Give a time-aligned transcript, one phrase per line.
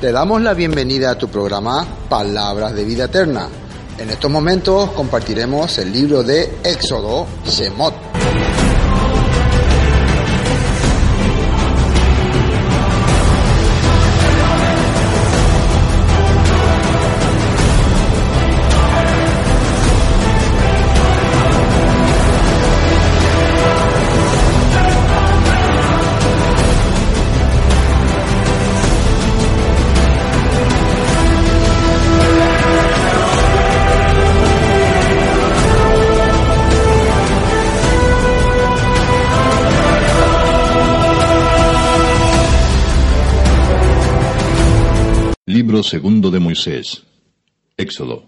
[0.00, 3.48] Te damos la bienvenida a tu programa Palabras de Vida Eterna.
[3.96, 8.05] En estos momentos compartiremos el libro de Éxodo, Shemot.
[45.86, 47.04] Segundo de Moisés.
[47.76, 48.24] Éxodo.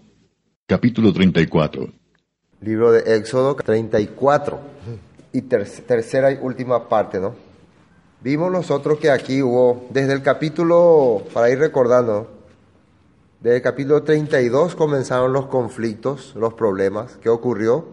[0.65, 1.91] Capítulo 34.
[2.61, 4.59] Libro de Éxodo 34.
[5.33, 7.35] Y ter- tercera y última parte, ¿no?
[8.21, 12.29] Vimos nosotros que aquí hubo, desde el capítulo, para ir recordando,
[13.39, 17.17] desde el capítulo 32 comenzaron los conflictos, los problemas.
[17.21, 17.85] ¿Qué ocurrió?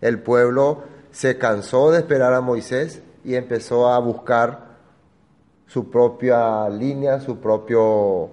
[0.00, 4.76] El pueblo se cansó de esperar a Moisés y empezó a buscar
[5.66, 8.30] su propia línea, su propio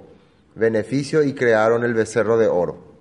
[0.55, 2.93] beneficio y crearon el becerro de oro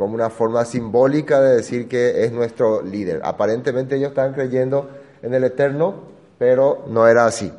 [0.00, 3.20] como una forma simbólica de decir que es nuestro líder.
[3.22, 4.88] Aparentemente ellos estaban creyendo
[5.20, 6.04] en el Eterno,
[6.38, 7.52] pero no era así.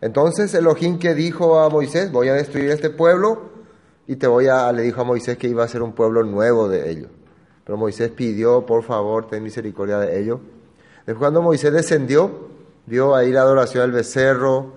[0.00, 3.50] Entonces Elohim que dijo a Moisés, voy a destruir este pueblo
[4.06, 6.68] y te voy a, le dijo a Moisés que iba a ser un pueblo nuevo
[6.68, 7.08] de ellos.
[7.64, 10.38] Pero Moisés pidió, por favor, ten misericordia de ellos.
[10.98, 12.46] Después cuando Moisés descendió,
[12.86, 14.74] vio ahí la adoración del becerro,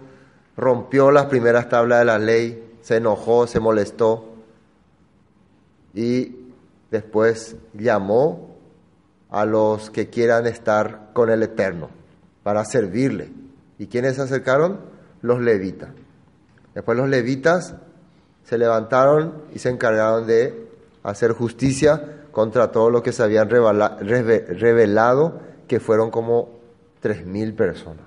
[0.57, 4.25] rompió las primeras tablas de la ley, se enojó, se molestó
[5.95, 6.35] y
[6.91, 8.55] después llamó
[9.31, 11.89] a los que quieran estar con el Eterno
[12.43, 13.31] para servirle.
[13.79, 14.81] ¿Y quiénes se acercaron?
[15.23, 15.89] Los levitas.
[16.75, 17.73] Después los levitas
[18.43, 20.69] se levantaron y se encargaron de
[21.01, 26.49] hacer justicia contra todo lo que se habían revela- reve- revelado, que fueron como
[26.99, 28.04] tres mil personas.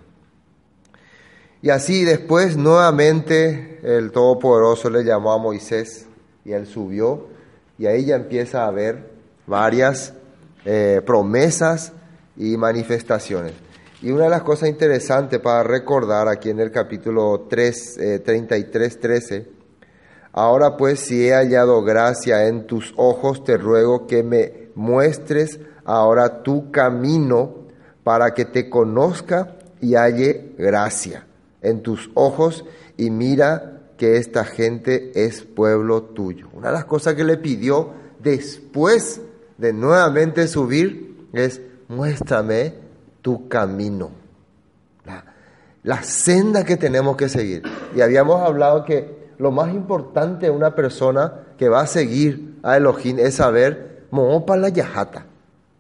[1.61, 6.07] Y así después nuevamente el Todopoderoso le llamó a Moisés
[6.45, 7.27] y él subió
[7.79, 9.11] y ahí ya empieza a haber
[9.45, 10.15] varias
[10.65, 11.93] eh, promesas
[12.37, 13.55] y manifestaciones.
[14.03, 19.01] Y una de las cosas interesantes para recordar aquí en el capítulo 3, eh, 33,
[19.01, 19.47] 13,
[20.33, 26.45] ahora pues si he hallado gracia en tus ojos, te ruego que me muestres ahora
[26.45, 27.67] tu camino
[28.05, 31.28] para que te conozca y halle gracia
[31.63, 32.65] en tus ojos
[32.97, 36.49] y mira que esta gente es pueblo tuyo.
[36.53, 39.21] Una de las cosas que le pidió después
[39.57, 42.75] de nuevamente subir es muéstrame
[43.23, 44.11] tu camino,
[45.83, 47.63] la, senda que tenemos que seguir.
[47.95, 52.77] Y habíamos hablado que lo más importante de una persona que va a seguir a
[52.77, 55.27] Elohim es saber, la yajata,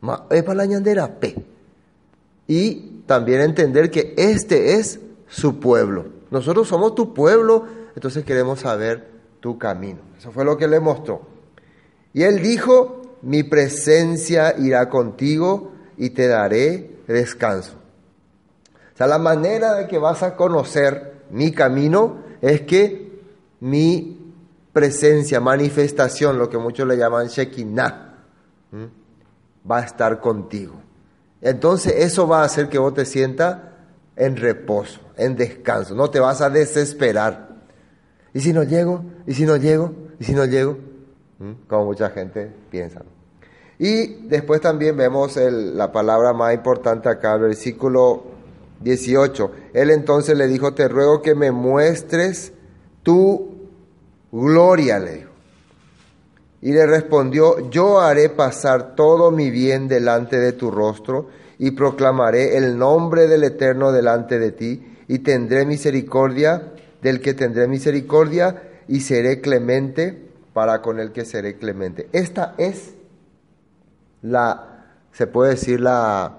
[0.00, 1.34] ma para la ñandera pe
[2.48, 6.06] y también entender que este es su pueblo.
[6.30, 9.08] Nosotros somos tu pueblo, entonces queremos saber
[9.40, 10.00] tu camino.
[10.18, 11.22] Eso fue lo que le mostró.
[12.12, 17.74] Y él dijo, mi presencia irá contigo y te daré descanso.
[18.94, 23.20] O sea, la manera de que vas a conocer mi camino es que
[23.60, 24.32] mi
[24.72, 28.14] presencia, manifestación, lo que muchos le llaman Shekinah,
[29.70, 30.74] va a estar contigo.
[31.40, 33.58] Entonces eso va a hacer que vos te sientas
[34.18, 37.48] en reposo, en descanso, no te vas a desesperar.
[38.34, 39.04] ¿Y si no llego?
[39.26, 39.92] ¿Y si no llego?
[40.18, 40.76] ¿Y si no llego?
[41.68, 43.02] Como mucha gente piensa.
[43.78, 48.24] Y después también vemos el- la palabra más importante acá, el versículo
[48.80, 49.52] 18.
[49.72, 52.52] Él entonces le dijo, te ruego que me muestres
[53.04, 53.56] tu
[54.32, 55.30] gloria, le dijo.
[56.60, 61.28] Y le respondió, yo haré pasar todo mi bien delante de tu rostro
[61.58, 66.72] y proclamaré el nombre del Eterno delante de ti y tendré misericordia
[67.02, 72.08] del que tendré misericordia y seré clemente para con el que seré clemente.
[72.12, 72.94] Esta es
[74.22, 74.78] la
[75.18, 76.38] se puede decir, la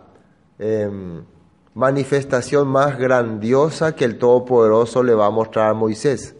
[0.57, 1.21] em,
[1.73, 6.33] manifestación más grandiosa que el Todopoderoso le va a mostrar a Moisés.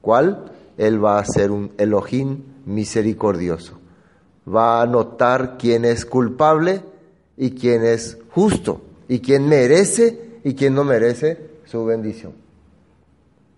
[0.00, 0.50] ¿Cuál?
[0.76, 3.78] Él va a ser un Elohim misericordioso.
[4.44, 6.82] Va a notar quién es culpable
[7.36, 12.32] y quién es justo, y quién merece y quién no merece su bendición.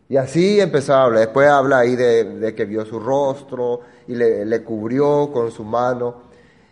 [0.08, 1.20] Y así empezó a hablar.
[1.20, 6.26] Después habla ahí de, que vio su rostro y le, le, cubrió con su mano.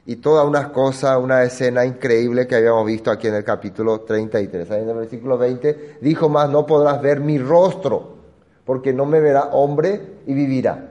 [0.07, 4.71] Y todas unas cosas, una escena increíble que habíamos visto aquí en el capítulo 33.
[4.71, 8.15] Ahí en el versículo 20 dijo más, no podrás ver mi rostro,
[8.65, 10.91] porque no me verá hombre y vivirá.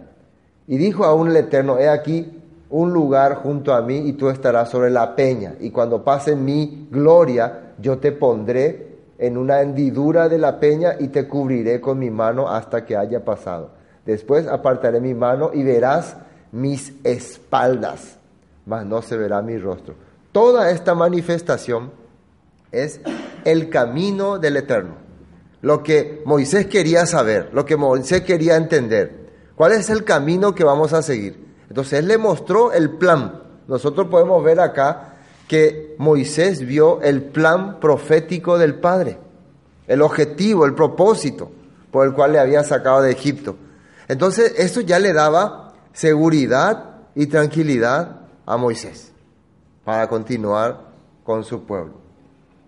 [0.68, 2.43] Y dijo aún el Eterno, he aquí
[2.74, 5.54] un lugar junto a mí y tú estarás sobre la peña.
[5.60, 11.10] Y cuando pase mi gloria, yo te pondré en una hendidura de la peña y
[11.10, 13.70] te cubriré con mi mano hasta que haya pasado.
[14.08, 16.18] Después apartaré mi mano y verás
[16.52, 18.18] mis espaldas,
[18.66, 19.94] mas no se verá mi rostro.
[20.32, 21.92] Toda esta manifestación
[22.72, 23.02] es
[23.46, 24.96] el camino del Eterno.
[25.62, 29.30] Lo que Moisés quería saber, lo que Moisés quería entender.
[29.54, 31.43] ¿Cuál es el camino que vamos a seguir?
[31.74, 33.42] Entonces él le mostró el plan.
[33.68, 35.16] Nosotros podemos ver acá
[35.48, 39.18] que Moisés vio el plan profético del Padre,
[39.88, 41.50] el objetivo, el propósito
[41.90, 43.56] por el cual le había sacado de Egipto.
[44.08, 49.12] Entonces, eso ya le daba seguridad y tranquilidad a Moisés
[49.84, 50.80] para continuar
[51.24, 51.94] con su pueblo.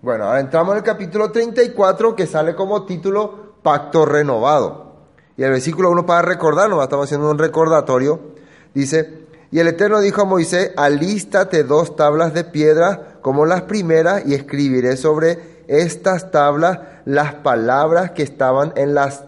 [0.02, 4.94] Bueno, ahora entramos en el capítulo 34 que sale como título Pacto Renovado.
[5.38, 8.34] Y el versículo 1 para recordarnos, estamos haciendo un recordatorio,
[8.76, 9.26] dice,
[9.56, 14.34] y el Eterno dijo a Moisés, alístate dos tablas de piedra como las primeras y
[14.34, 19.24] escribiré sobre estas tablas las palabras que estaban en las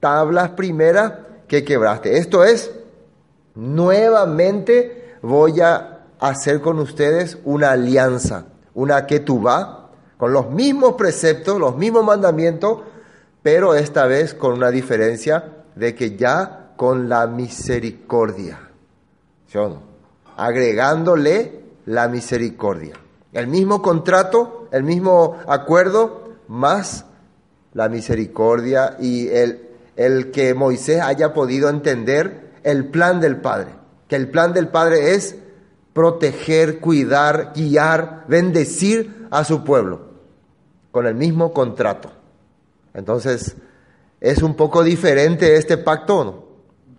[0.00, 1.14] tablas primeras
[1.48, 2.18] que quebraste.
[2.18, 2.72] Esto es,
[3.54, 8.44] nuevamente voy a hacer con ustedes una alianza,
[8.74, 12.82] una ketubá, con los mismos preceptos, los mismos mandamientos,
[13.42, 18.64] pero esta vez con una diferencia de que ya con la misericordia
[20.36, 22.94] agregándole la misericordia.
[23.32, 27.06] El mismo contrato, el mismo acuerdo, más
[27.72, 33.72] la misericordia y el, el que Moisés haya podido entender el plan del Padre.
[34.08, 35.36] Que el plan del Padre es
[35.92, 40.14] proteger, cuidar, guiar, bendecir a su pueblo
[40.90, 42.10] con el mismo contrato.
[42.94, 43.56] Entonces,
[44.20, 46.44] es un poco diferente este pacto, ¿no?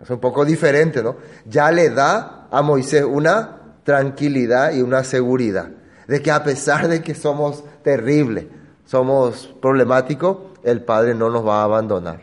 [0.02, 1.16] Es un poco diferente, ¿no?
[1.46, 5.70] Ya le da a Moisés una tranquilidad y una seguridad
[6.08, 8.46] de que a pesar de que somos terribles,
[8.84, 12.20] somos problemáticos, el Padre no nos va a abandonar,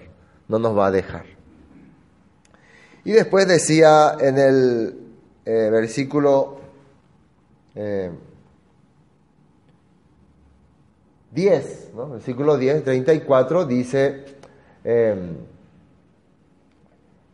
[0.47, 1.25] no nos va a dejar.
[3.05, 4.97] Y después decía en el
[5.45, 6.59] eh, versículo
[7.75, 8.11] 10, eh,
[11.95, 12.09] ¿no?
[12.09, 14.25] versículo 10, 34, dice,
[14.85, 15.15] eh,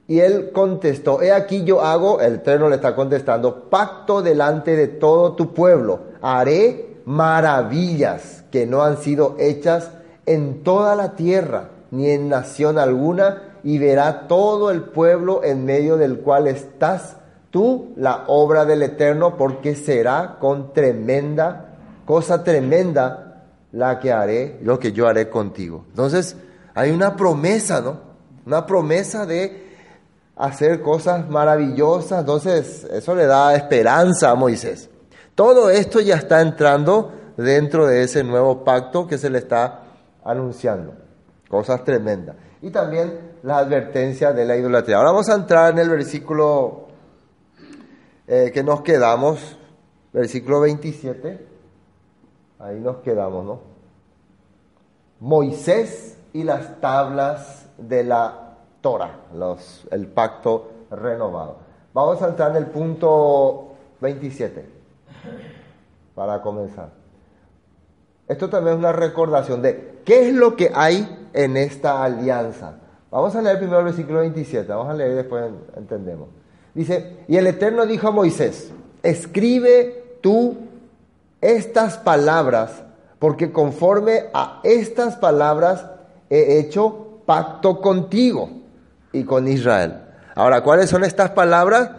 [0.10, 4.88] y él contestó, he aquí yo hago, el Eterno le está contestando, pacto delante de
[4.88, 6.00] todo tu pueblo.
[6.20, 9.92] Haré maravillas que no han sido hechas
[10.26, 15.96] en toda la tierra, ni en nación alguna, y verá todo el pueblo en medio
[15.96, 17.18] del cual estás
[17.52, 21.76] tú la obra del Eterno, porque será con tremenda,
[22.08, 25.86] cosa tremenda la que haré, lo que yo haré contigo.
[25.90, 26.36] Entonces,
[26.74, 28.10] hay una promesa, ¿no?
[28.48, 29.69] Una promesa de
[30.40, 32.22] hacer cosas maravillosas.
[32.22, 34.90] Entonces, eso le da esperanza a Moisés.
[35.36, 39.84] Todo esto ya está entrando dentro de ese nuevo pacto que se le está
[40.24, 40.94] anunciando.
[41.48, 42.38] Cosas tremendas.
[42.62, 44.98] Y también la advertencia de la idolatría.
[44.98, 46.88] Ahora vamos a entrar en el versículo
[48.28, 49.58] eh, que nos quedamos,
[50.14, 51.48] versículo 27.
[52.60, 53.62] Ahí nos quedamos, ¿no?
[55.20, 58.49] Moisés y las tablas de la
[58.82, 61.58] Torah, los, el pacto renovado.
[61.94, 64.66] Vamos a entrar en el punto 27
[66.16, 66.90] para comenzar.
[68.28, 72.78] Esto también es una recordación de qué es lo que hay en esta alianza.
[73.12, 76.30] Vamos a leer primero el versículo 27, vamos a leer y después entendemos.
[76.76, 78.72] Dice, y el Eterno dijo a Moisés,
[79.02, 80.58] escribe tú
[81.42, 82.84] estas palabras,
[83.18, 85.86] porque conforme a estas palabras
[86.30, 88.59] he hecho pacto contigo
[89.12, 90.02] y con Israel.
[90.36, 91.92] Ahora, ¿cuáles son estas palabras?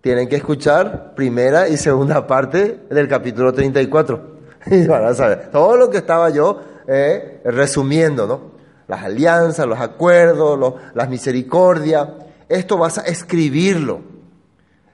[0.00, 4.36] Tienen que escuchar primera y segunda parte del capítulo 34.
[4.68, 8.40] Y van a saber todo lo que estaba yo eh, resumiendo, ¿no?
[8.88, 12.08] Las alianzas, los acuerdos, las misericordias.
[12.48, 14.00] Esto vas a escribirlo.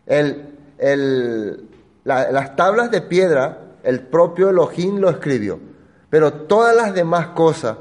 [0.07, 1.69] El, el,
[2.05, 5.59] las tablas de piedra el propio Elohim lo escribió.
[6.11, 7.79] Pero todas las demás cosas,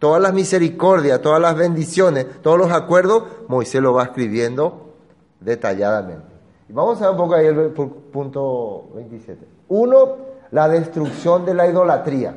[0.00, 4.94] todas las misericordias, todas las bendiciones, todos los acuerdos, Moisés lo va escribiendo
[5.38, 6.24] detalladamente.
[6.68, 9.46] Y vamos a ver un poco ahí el punto 27.
[9.68, 10.16] Uno,
[10.50, 12.34] la destrucción de la idolatría.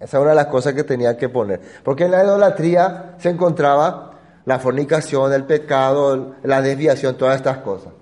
[0.00, 1.60] Esa es una de las cosas que tenía que poner.
[1.84, 4.12] Porque en la idolatría se encontraba
[4.44, 7.92] la fornicación, el pecado, la desviación, todas estas cosas.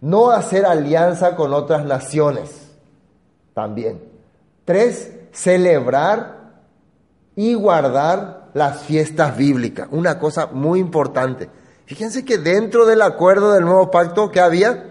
[0.00, 2.72] No hacer alianza con otras naciones.
[3.54, 4.02] También.
[4.64, 6.41] Tres, celebrar
[7.36, 9.88] y guardar las fiestas bíblicas.
[9.90, 11.48] Una cosa muy importante.
[11.86, 14.86] Fíjense que dentro del acuerdo del nuevo pacto que había,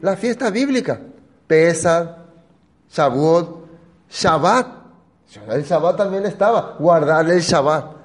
[0.00, 1.00] la fiesta bíblica.
[1.46, 2.18] Pesa,
[2.90, 3.66] Shavuot,
[4.10, 4.66] Shabbat.
[5.48, 7.96] El Shabbat también estaba, guardar el Shabbat.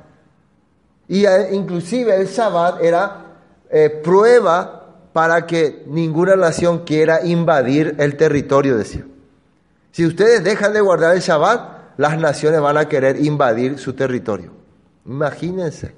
[1.07, 3.25] Y eh, inclusive el Shabbat era
[3.69, 9.05] eh, prueba para que ninguna nación quiera invadir el territorio, decía.
[9.91, 14.51] Si ustedes dejan de guardar el Shabbat, las naciones van a querer invadir su territorio.
[15.05, 15.95] Imagínense.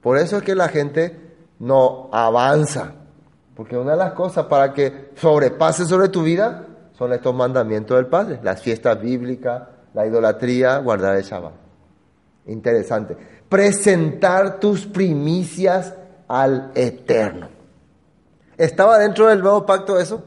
[0.00, 1.18] Por eso es que la gente
[1.58, 2.92] no avanza.
[3.54, 8.06] Porque una de las cosas para que sobrepase sobre tu vida son estos mandamientos del
[8.06, 8.40] Padre.
[8.42, 9.62] Las fiestas bíblicas,
[9.94, 11.52] la idolatría, guardar el Shabbat.
[12.46, 13.16] Interesante.
[13.48, 15.94] Presentar tus primicias
[16.28, 17.48] al Eterno.
[18.56, 20.24] ¿Estaba dentro del nuevo pacto eso?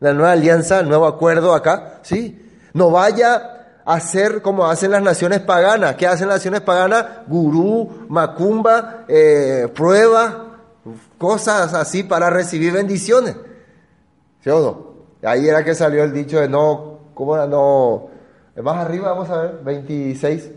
[0.00, 2.40] La nueva alianza, el nuevo acuerdo acá, ¿sí?
[2.72, 3.53] No vaya
[3.84, 5.96] a ser como hacen las naciones paganas.
[5.96, 7.04] ¿Qué hacen las naciones paganas?
[7.26, 10.58] Gurú, macumba, eh, prueba,
[11.18, 13.36] cosas así para recibir bendiciones.
[14.42, 14.94] ¿Sí o no?
[15.28, 17.46] Ahí era que salió el dicho de no, ¿cómo era?
[17.46, 18.08] No,
[18.62, 20.50] más arriba vamos a ver, 26,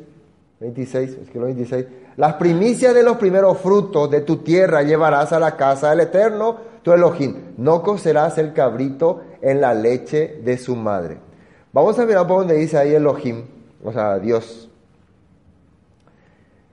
[0.60, 1.86] 26, es que lo 26.
[2.18, 6.58] Las primicias de los primeros frutos de tu tierra llevarás a la casa del Eterno,
[6.82, 7.54] tu Elohim.
[7.58, 11.27] No cocerás el cabrito en la leche de su madre.
[11.74, 13.46] Vamos a mirar por donde dice ahí Elohim,
[13.84, 14.70] o sea, Dios.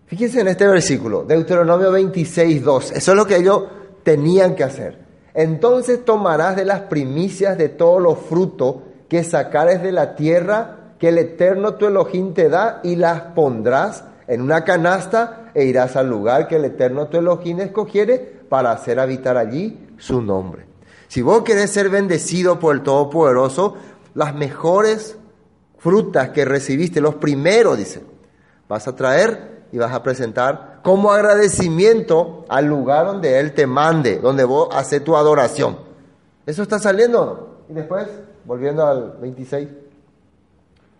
[0.06, 2.92] Fíjense en este versículo, Deuteronomio 26, 2.
[2.92, 3.64] Eso es lo que ellos
[4.02, 4.98] tenían que hacer.
[5.34, 8.76] Entonces tomarás de las primicias de todos los frutos
[9.08, 14.04] que sacares de la tierra que el Eterno tu Elohim te da y las pondrás
[14.28, 19.00] en una canasta e irás al lugar que el Eterno tu Elohim escogiere para hacer
[19.00, 20.66] habitar allí su nombre.
[21.08, 23.74] Si vos querés ser bendecido por el Todopoderoso,
[24.14, 25.16] las mejores
[25.78, 28.02] frutas que recibiste, los primeros, dice,
[28.68, 34.18] vas a traer y vas a presentar como agradecimiento al lugar donde Él te mande,
[34.18, 35.78] donde vos haces tu adoración.
[36.46, 37.64] ¿Eso está saliendo?
[37.68, 38.06] Y después,
[38.44, 39.68] volviendo al 26,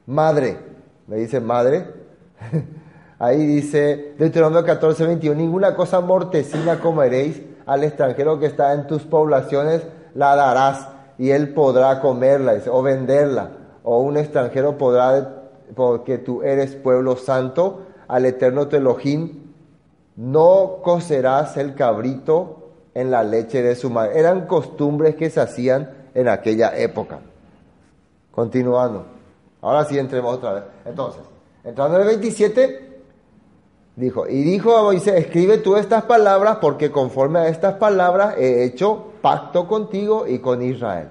[0.06, 0.58] madre,
[1.06, 1.86] me dice madre,
[3.18, 9.02] ahí dice Deuteronomio 14, 21, ninguna cosa mortecina comeréis al extranjero que está en tus
[9.02, 9.82] poblaciones
[10.14, 13.50] la darás y él podrá comerla o venderla.
[13.82, 15.44] O un extranjero podrá,
[15.74, 18.76] porque tú eres pueblo santo, al eterno tu
[20.16, 24.18] no cocerás el cabrito en la leche de su madre.
[24.18, 27.18] Eran costumbres que se hacían en aquella época.
[28.30, 29.06] Continuando.
[29.60, 30.62] Ahora sí entremos otra vez.
[30.84, 31.22] Entonces,
[31.64, 32.93] entrando en el 27,
[33.96, 38.64] dijo, y dijo a Moisés, escribe tú estas palabras porque conforme a estas palabras he
[38.64, 41.08] hecho pacto contigo y con Israel.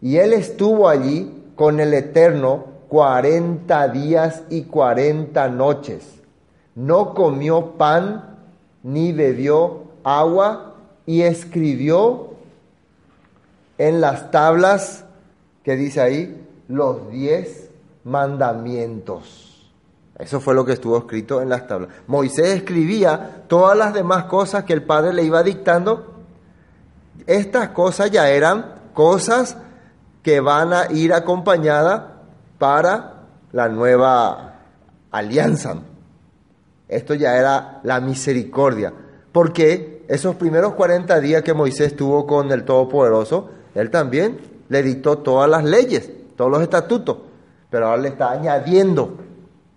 [0.00, 6.20] Y él estuvo allí con el Eterno cuarenta días y cuarenta noches.
[6.74, 8.36] No comió pan
[8.82, 10.74] ni bebió agua
[11.06, 12.30] y escribió
[13.78, 15.04] en las tablas
[15.62, 17.70] que dice ahí los diez
[18.04, 19.51] mandamientos.
[20.22, 21.90] Eso fue lo que estuvo escrito en las tablas.
[22.06, 26.12] Moisés escribía todas las demás cosas que el Padre le iba dictando
[27.26, 29.56] estas cosas ya eran cosas
[30.22, 32.02] que van a ir acompañadas
[32.58, 33.14] para
[33.52, 34.60] la nueva
[35.10, 35.76] alianza.
[36.88, 38.92] Esto ya era la misericordia,
[39.32, 44.38] porque esos primeros 40 días que Moisés estuvo con el Todopoderoso, él también
[44.68, 47.18] le dictó todas las leyes, todos los estatutos,
[47.70, 49.16] pero ahora le está añadiendo.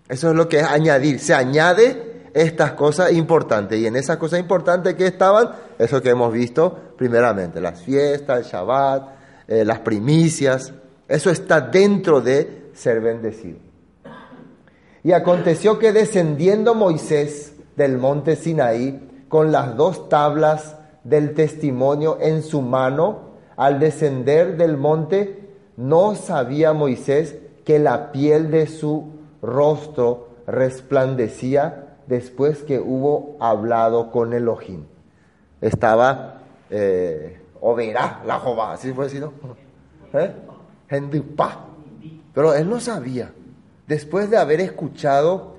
[0.08, 3.78] Eso es lo que es añadir, se añade estas cosas importantes.
[3.78, 8.44] Y en esas cosas importantes que estaban, eso que hemos visto primeramente, las fiestas, el
[8.44, 9.08] Shabbat,
[9.48, 10.72] eh, las primicias,
[11.08, 13.58] eso está dentro de ser bendecido.
[15.02, 22.42] Y aconteció que descendiendo Moisés del monte Sinaí con las dos tablas del testimonio en
[22.42, 29.15] su mano, al descender del monte, no sabía Moisés que la piel de su
[29.46, 34.84] rostro resplandecía después que hubo hablado con Elohim.
[35.60, 39.32] Estaba, eh, o verá la Jehová, así fue decirlo.
[40.12, 40.32] ¿Eh?
[40.88, 41.66] Hendupá.
[42.34, 43.32] Pero él no sabía.
[43.86, 45.56] Después de haber escuchado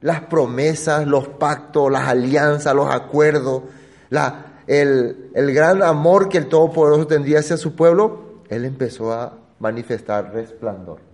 [0.00, 3.62] las promesas, los pactos, las alianzas, los acuerdos,
[4.10, 9.32] la, el, el gran amor que el Todopoderoso tendría hacia su pueblo, él empezó a
[9.58, 11.07] manifestar resplandor.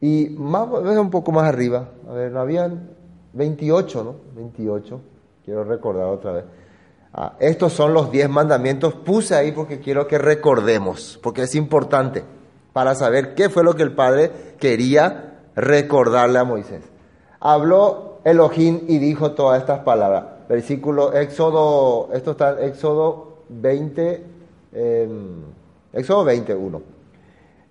[0.00, 2.90] Y más, un poco más arriba, a ver, no habían
[3.32, 4.14] 28, ¿no?
[4.34, 5.00] 28,
[5.44, 6.44] quiero recordar otra vez.
[7.12, 12.24] Ah, estos son los 10 mandamientos, puse ahí porque quiero que recordemos, porque es importante
[12.74, 16.82] para saber qué fue lo que el Padre quería recordarle a Moisés.
[17.40, 20.24] Habló Elohim y dijo todas estas palabras.
[20.46, 24.24] Versículo Éxodo, esto está en Éxodo 20,
[24.72, 25.42] em,
[25.94, 26.82] Éxodo 21.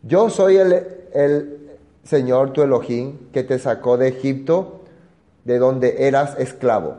[0.02, 1.65] Yo soy el
[2.06, 4.82] Señor tu Elohim que te sacó de Egipto,
[5.44, 6.96] de donde eras esclavo.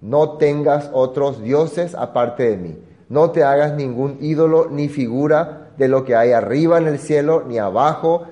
[0.00, 2.78] No tengas otros dioses aparte de mí.
[3.08, 7.44] No te hagas ningún ídolo ni figura de lo que hay arriba en el cielo,
[7.46, 8.24] ni abajo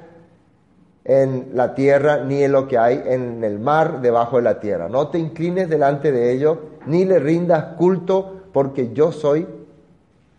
[1.05, 4.89] en la tierra, ni en lo que hay en el mar debajo de la tierra.
[4.89, 9.47] No te inclines delante de ello, ni le rindas culto, porque yo soy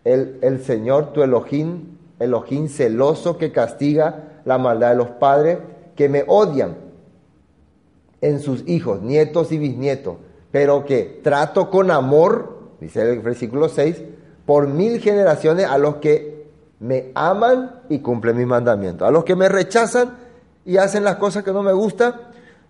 [0.04, 5.58] el, el Señor, tu Elohim, Elohim celoso que castiga la maldad de los padres
[6.00, 6.78] que me odian
[8.22, 10.16] en sus hijos, nietos y bisnietos,
[10.50, 14.02] pero que trato con amor, dice el versículo 6,
[14.46, 16.46] por mil generaciones a los que
[16.78, 19.06] me aman y cumplen mis mandamientos.
[19.06, 20.16] A los que me rechazan
[20.64, 22.14] y hacen las cosas que no me gustan,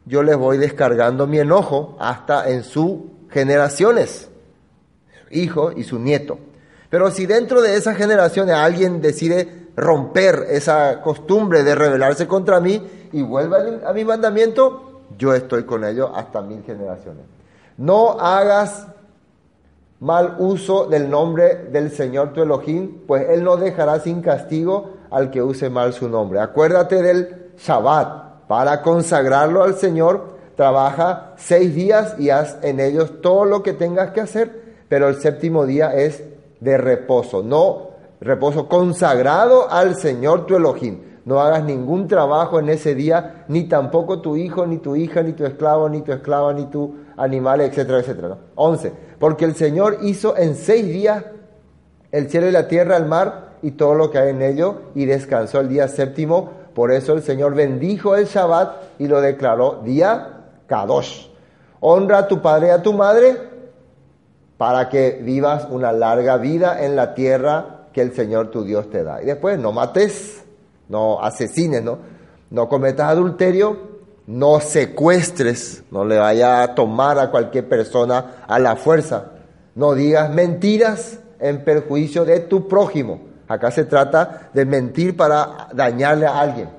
[0.07, 4.29] yo les voy descargando mi enojo hasta en sus generaciones,
[5.29, 6.37] su hijo y su nieto.
[6.89, 13.09] Pero si dentro de esas generaciones alguien decide romper esa costumbre de rebelarse contra mí
[13.13, 17.25] y vuelve a mi mandamiento, yo estoy con ellos hasta mil generaciones.
[17.77, 18.87] No hagas
[20.01, 25.31] mal uso del nombre del Señor tu Elohim, pues Él no dejará sin castigo al
[25.31, 26.41] que use mal su nombre.
[26.41, 33.45] Acuérdate del Shabbat, para consagrarlo al Señor, trabaja seis días y haz en ellos todo
[33.45, 36.23] lo que tengas que hacer, pero el séptimo día es
[36.61, 37.43] de reposo.
[37.43, 37.90] No
[38.21, 40.99] reposo consagrado al Señor tu Elohim.
[41.25, 45.33] No hagas ningún trabajo en ese día, ni tampoco tu hijo, ni tu hija, ni
[45.33, 48.39] tu esclavo, ni tu esclava, ni tu animal, etcétera, etcétera.
[48.55, 48.93] 11.
[49.19, 51.25] Porque el Señor hizo en seis días
[52.11, 55.05] el cielo y la tierra, el mar y todo lo que hay en ello, y
[55.05, 56.51] descansó el día séptimo.
[56.75, 61.29] Por eso el Señor bendijo el Shabbat y lo declaró día Kadosh.
[61.81, 63.37] Honra a tu padre y a tu madre
[64.57, 69.03] para que vivas una larga vida en la tierra que el Señor tu Dios te
[69.03, 69.23] da.
[69.23, 70.43] Y después, no mates,
[70.89, 71.99] no asesines, ¿no?
[72.51, 73.91] No cometas adulterio,
[74.27, 79.33] no secuestres, no le vaya a tomar a cualquier persona a la fuerza.
[79.75, 83.23] No digas mentiras en perjuicio de tu prójimo.
[83.49, 86.71] Acá se trata de mentir para dañarle a alguien.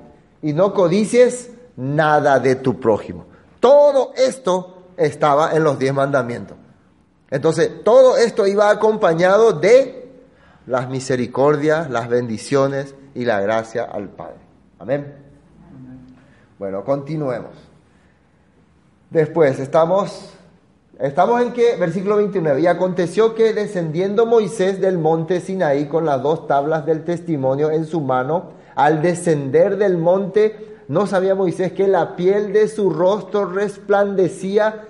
[0.41, 3.26] Y no codicies nada de tu prójimo.
[3.60, 6.58] Todo esto estaba en los diez mandamientos.
[7.30, 10.00] Entonces, todo esto iba acompañado de
[10.71, 14.38] las misericordias, las bendiciones y la gracia al Padre.
[14.79, 15.13] Amén.
[16.57, 17.51] Bueno, continuemos.
[19.10, 20.29] Después, estamos,
[20.97, 26.23] estamos en que, versículo 29, y aconteció que descendiendo Moisés del monte Sinaí con las
[26.23, 31.89] dos tablas del testimonio en su mano, al descender del monte, no sabía Moisés que
[31.89, 34.86] la piel de su rostro resplandecía.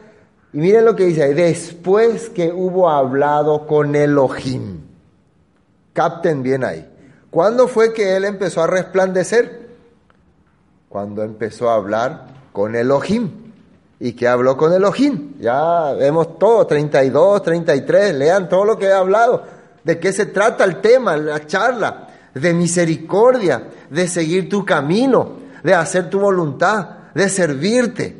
[0.53, 4.90] Y miren lo que dice después que hubo hablado con Elohim.
[5.93, 6.87] Capten bien ahí.
[7.29, 9.69] ¿Cuándo fue que él empezó a resplandecer?
[10.89, 13.29] Cuando empezó a hablar con Elohim.
[13.99, 15.35] ¿Y que habló con Elohim?
[15.39, 19.43] Ya vemos todo, 32, 33, lean todo lo que he hablado.
[19.83, 22.07] ¿De qué se trata el tema, la charla?
[22.33, 28.17] De misericordia, de seguir tu camino, de hacer tu voluntad, de servirte.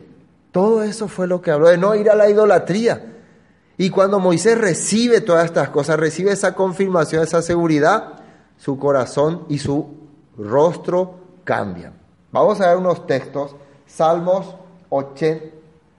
[0.51, 3.11] Todo eso fue lo que habló, de no ir a la idolatría.
[3.77, 8.13] Y cuando Moisés recibe todas estas cosas, recibe esa confirmación, esa seguridad,
[8.57, 9.97] su corazón y su
[10.38, 11.93] rostro cambian.
[12.31, 13.55] Vamos a ver unos textos.
[13.88, 14.55] Salmos
[14.89, 15.45] 80,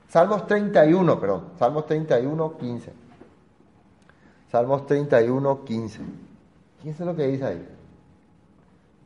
[0.09, 2.93] Salmos 31, perdón, Salmos 31, 15.
[4.51, 5.99] Salmos 31, 15.
[6.83, 7.69] ¿Quién es lo que dice ahí?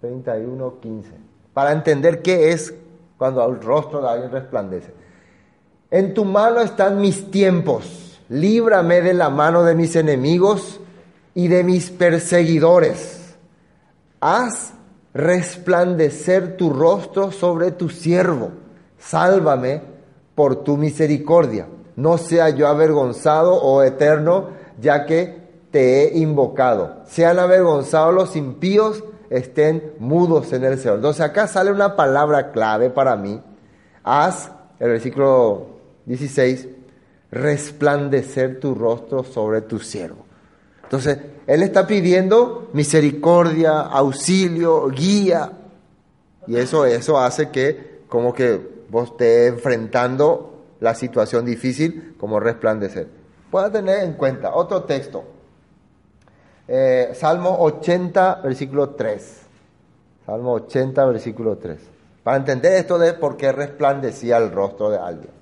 [0.00, 1.10] 31, 15.
[1.52, 2.74] Para entender qué es
[3.16, 4.92] cuando el rostro de alguien resplandece.
[5.90, 10.80] En tu mano están mis tiempos líbrame de la mano de mis enemigos
[11.34, 13.36] y de mis perseguidores.
[14.20, 14.72] Haz
[15.14, 18.50] resplandecer tu rostro sobre tu siervo.
[18.98, 19.82] Sálvame
[20.34, 21.66] por tu misericordia.
[21.96, 27.02] No sea yo avergonzado, oh eterno, ya que te he invocado.
[27.06, 30.96] Sean avergonzados los impíos estén mudos en el Señor.
[30.96, 33.40] Entonces acá sale una palabra clave para mí.
[34.04, 35.66] Haz, el versículo
[36.06, 36.68] 16,
[37.30, 40.24] resplandecer tu rostro sobre tu siervo.
[40.82, 45.50] Entonces, Él está pidiendo misericordia, auxilio, guía.
[46.46, 53.08] Y eso, eso hace que como que vos estés enfrentando la situación difícil como resplandecer.
[53.50, 55.24] Pueda tener en cuenta otro texto.
[56.68, 59.40] Eh, Salmo 80, versículo 3.
[60.24, 61.78] Salmo 80, versículo 3.
[62.22, 65.35] Para entender esto de por qué resplandecía el rostro de alguien.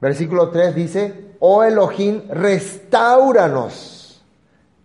[0.00, 4.24] Versículo 3 dice, oh Elohim, restauranos.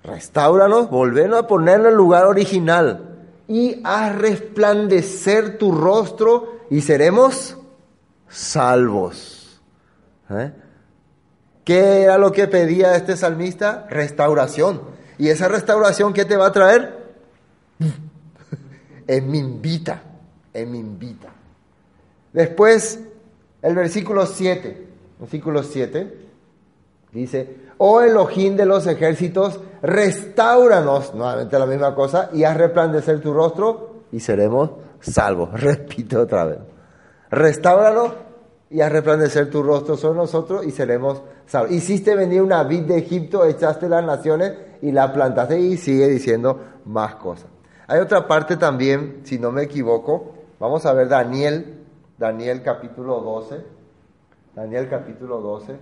[0.03, 3.09] Restauranos, volvernos a ponerlo en el lugar original.
[3.47, 7.57] Y a resplandecer tu rostro y seremos
[8.27, 9.61] salvos.
[10.29, 10.51] ¿Eh?
[11.63, 13.85] ¿Qué era lo que pedía este salmista?
[13.89, 14.81] Restauración.
[15.17, 17.13] ¿Y esa restauración qué te va a traer?
[19.07, 20.01] en mi invita,
[20.53, 21.29] en mi invita.
[22.33, 22.99] Después,
[23.61, 24.87] el versículo 7,
[25.19, 26.17] versículo 7,
[27.11, 33.33] dice, oh Elohim de los ejércitos, restauranos, nuevamente la misma cosa, y haz resplandecer tu
[33.33, 35.49] rostro y seremos salvos.
[35.61, 36.59] Repito otra vez.
[37.29, 38.13] Restauranos
[38.69, 41.71] y haz resplandecer tu rostro sobre nosotros y seremos salvos.
[41.71, 46.59] Hiciste venir una vid de Egipto, echaste las naciones y la plantaste y sigue diciendo
[46.85, 47.47] más cosas.
[47.87, 51.81] Hay otra parte también, si no me equivoco, vamos a ver Daniel,
[52.17, 53.61] Daniel capítulo 12,
[54.55, 55.75] Daniel capítulo 12.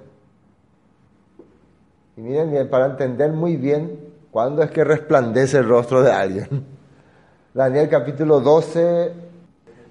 [2.18, 4.00] Y miren bien, para entender muy bien
[4.32, 6.48] cuándo es que resplandece el rostro de alguien.
[7.54, 9.14] Daniel capítulo 12,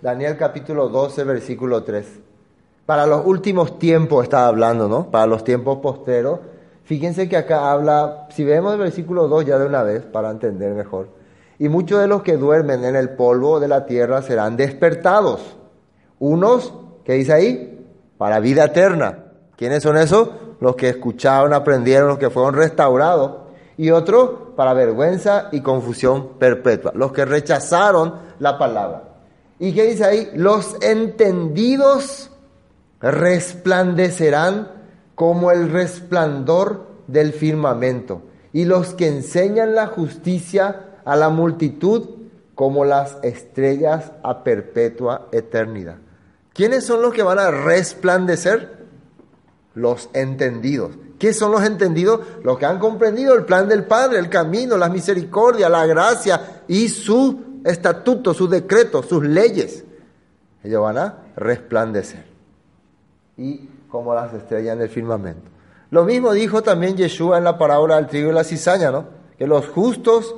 [0.00, 2.20] Daniel capítulo 12, versículo 3
[2.90, 5.12] para los últimos tiempos está hablando, ¿no?
[5.12, 6.40] Para los tiempos posteros.
[6.82, 10.74] Fíjense que acá habla, si vemos el versículo 2 ya de una vez, para entender
[10.74, 11.06] mejor.
[11.60, 15.56] Y muchos de los que duermen en el polvo de la tierra serán despertados.
[16.18, 17.79] Unos, ¿qué dice ahí?
[18.20, 19.32] Para vida eterna.
[19.56, 20.28] ¿Quiénes son esos?
[20.60, 23.48] Los que escucharon, aprendieron, los que fueron restaurados.
[23.78, 26.92] Y otros, para vergüenza y confusión perpetua.
[26.94, 29.04] Los que rechazaron la palabra.
[29.58, 30.30] ¿Y qué dice ahí?
[30.34, 32.30] Los entendidos
[33.00, 34.68] resplandecerán
[35.14, 38.20] como el resplandor del firmamento,
[38.52, 42.06] y los que enseñan la justicia a la multitud
[42.54, 45.96] como las estrellas a perpetua eternidad.
[46.60, 48.84] ¿Quiénes son los que van a resplandecer?
[49.72, 50.90] Los entendidos.
[51.18, 52.20] ¿Qué son los entendidos?
[52.42, 56.90] Los que han comprendido el plan del Padre, el camino, la misericordia, la gracia y
[56.90, 59.84] su estatuto, su decreto, sus leyes.
[60.62, 62.26] Ellos van a resplandecer
[63.38, 65.48] y como las estrellas en el firmamento.
[65.90, 69.06] Lo mismo dijo también Yeshua en la parábola del trigo y la cizaña, ¿no?
[69.38, 70.34] Que los justos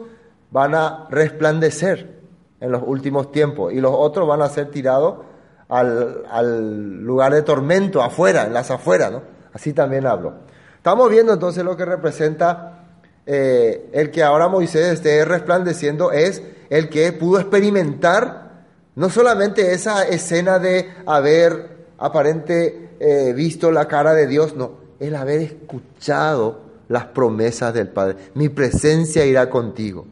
[0.53, 2.21] van a resplandecer
[2.61, 5.32] en los últimos tiempos y los otros van a ser tirados
[5.73, 9.23] al, lugar de tormento, afuera, en las afueras, ¿no?
[9.53, 10.35] Así también hablo.
[10.77, 12.85] Estamos viendo entonces lo que representa
[13.25, 20.07] eh, el que ahora Moisés esté resplandeciendo es el que pudo experimentar no solamente esa
[20.07, 27.07] escena de haber aparente eh, visto la cara de Dios, no, el haber escuchado las
[27.07, 28.17] promesas del Padre.
[28.35, 30.07] Mi presencia irá contigo,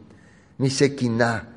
[0.57, 1.50] mi Shekinah,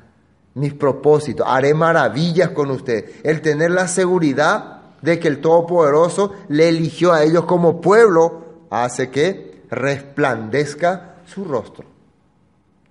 [0.55, 3.09] mis propósitos, haré maravillas con usted.
[3.23, 9.09] El tener la seguridad de que el Todopoderoso le eligió a ellos como pueblo hace
[9.09, 11.85] que resplandezca su rostro.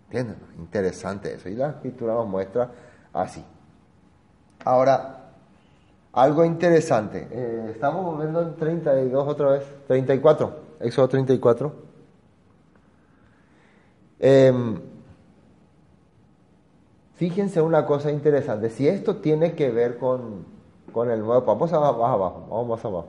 [0.06, 0.36] ¿Entienden?
[0.58, 1.48] Interesante eso.
[1.48, 2.70] Y la escritura nos muestra
[3.12, 3.44] así.
[4.64, 5.32] Ahora,
[6.12, 7.26] algo interesante.
[7.30, 9.64] Eh, estamos volviendo en 32 otra vez.
[9.88, 10.56] 34.
[10.80, 11.74] Éxodo 34.
[14.20, 14.80] Em,
[17.24, 18.68] fíjense una cosa interesante.
[18.68, 20.44] Si esto tiene que ver con,
[20.92, 21.40] con el nuevo.
[21.40, 22.46] Vamos más abajo.
[22.50, 23.06] Vamos más abajo.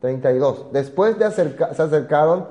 [0.00, 0.66] 32.
[0.72, 2.46] Después de acercar, se acercaron.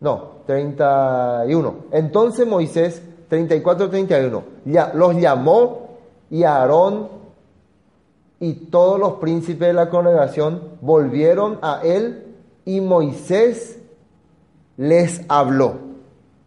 [0.00, 1.74] No, 31.
[1.90, 5.96] Entonces Moisés, 34-31, ya, los llamó
[6.30, 7.08] y Aarón
[8.40, 12.34] y todos los príncipes de la congregación volvieron a él
[12.66, 13.78] y Moisés
[14.76, 15.76] les habló.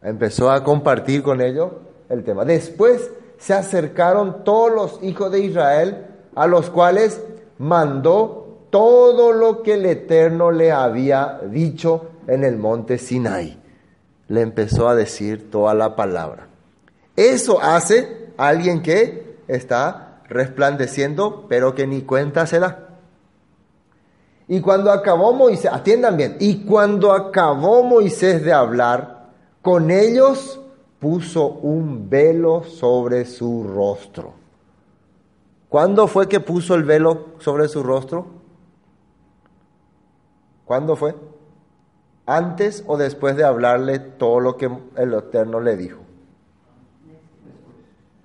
[0.04, 1.72] Empezó a compartir con ellos
[2.10, 2.46] el tema.
[2.46, 7.22] Después se acercaron todos los hijos de Israel a los cuales
[7.58, 13.58] mandó todo lo que el Eterno le había dicho en el monte Sinai.
[14.28, 16.48] Le empezó a decir toda la palabra.
[17.16, 22.88] Eso hace alguien que está resplandeciendo, pero que ni cuenta se da.
[24.50, 29.30] Y cuando acabó Moisés, atiendan bien, y cuando acabó Moisés de hablar
[29.62, 30.60] con ellos,
[31.00, 34.34] puso un velo sobre su rostro.
[35.70, 38.26] ¿Cuándo fue que puso el velo sobre su rostro?
[40.66, 41.16] ¿Cuándo fue?
[42.26, 46.00] ¿Antes o después de hablarle todo lo que el Eterno le dijo?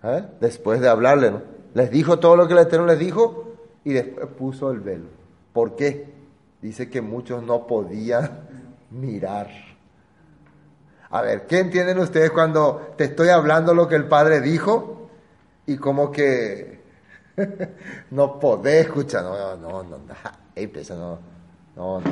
[0.03, 0.25] ¿Eh?
[0.41, 1.43] Después de hablarle, ¿no?
[1.75, 3.45] Les dijo todo lo que el Eterno les dijo
[3.85, 5.07] y después puso el velo.
[5.53, 6.13] ¿Por qué?
[6.61, 8.41] Dice que muchos no podían
[8.91, 9.72] mirar.
[11.13, 15.11] A ver, ¿qué entienden ustedes cuando te estoy hablando lo que el Padre dijo
[15.67, 16.81] y como que
[18.11, 19.23] no podés escuchar?
[19.23, 21.19] No, no, no, no, no,
[21.77, 22.03] no, no,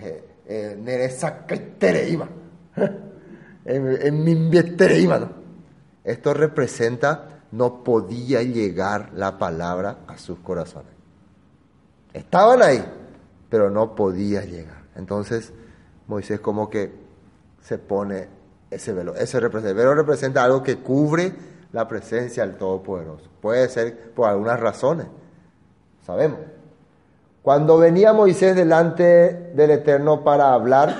[0.00, 0.76] eh, eh,
[3.64, 5.30] en mi ¿no?
[6.02, 10.92] Esto representa no podía llegar la palabra a sus corazones.
[12.12, 12.84] Estaban ahí,
[13.48, 14.82] pero no podía llegar.
[14.96, 15.52] Entonces
[16.08, 17.07] Moisés como que
[17.60, 18.28] se pone
[18.70, 19.14] ese velo.
[19.14, 21.32] Ese representa, el velo representa algo que cubre
[21.72, 23.28] la presencia del Todopoderoso.
[23.40, 25.06] Puede ser por algunas razones,
[26.04, 26.40] sabemos.
[27.42, 30.94] Cuando venía Moisés delante del Eterno para hablar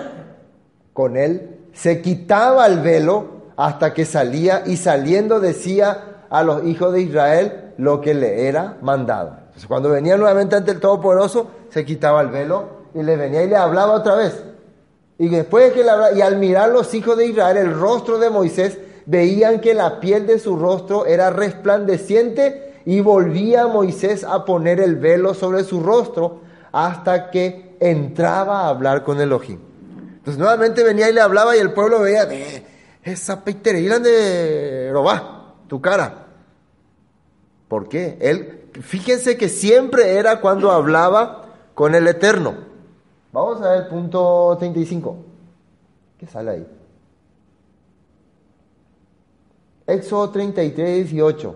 [0.93, 6.93] con él, se quitaba el velo hasta que salía y saliendo decía a los hijos
[6.93, 9.37] de Israel lo que le era mandado.
[9.39, 13.49] Entonces, cuando venía nuevamente ante el Todopoderoso, se quitaba el velo y le venía y
[13.49, 14.43] le hablaba otra vez.
[15.19, 18.79] Y después que hablaba, y al mirar los hijos de Israel el rostro de Moisés,
[19.05, 24.97] veían que la piel de su rostro era resplandeciente y volvía Moisés a poner el
[24.97, 26.41] velo sobre su rostro
[26.73, 29.59] hasta que entraba a hablar con Elohim.
[30.19, 32.63] Entonces nuevamente venía y le hablaba y el pueblo veía, de
[33.03, 36.27] esa peitería de robá, tu cara.
[37.67, 38.19] ¿Por qué?
[38.21, 42.68] Él, fíjense que siempre era cuando hablaba con el Eterno.
[43.39, 45.17] Vamos a ver punto 35.
[46.19, 46.67] ¿Qué sale ahí?
[49.87, 51.55] Éxodo 33, 18.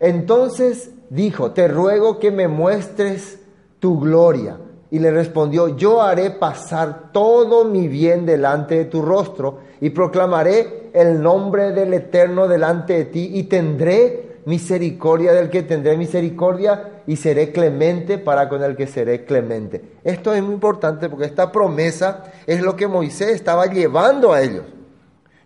[0.00, 3.40] Entonces dijo, te ruego que me muestres
[3.78, 4.58] tu gloria.
[4.90, 10.90] Y le respondió, yo haré pasar todo mi bien delante de tu rostro y proclamaré
[10.92, 17.16] el nombre del Eterno delante de ti y tendré misericordia del que tendré misericordia y
[17.16, 19.98] seré clemente para con el que seré clemente.
[20.04, 24.64] Esto es muy importante porque esta promesa es lo que Moisés estaba llevando a ellos.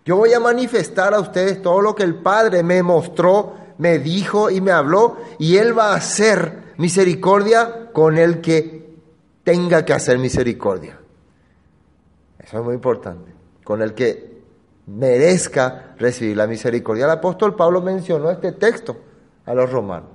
[0.05, 4.49] Yo voy a manifestar a ustedes todo lo que el Padre me mostró, me dijo
[4.49, 8.95] y me habló y Él va a hacer misericordia con el que
[9.43, 10.99] tenga que hacer misericordia.
[12.39, 13.31] Eso es muy importante.
[13.63, 14.38] Con el que
[14.89, 17.05] merezca recibir la misericordia.
[17.05, 18.97] El apóstol Pablo mencionó este texto
[19.45, 20.09] a los romanos.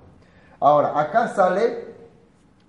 [0.60, 1.94] Ahora, acá sale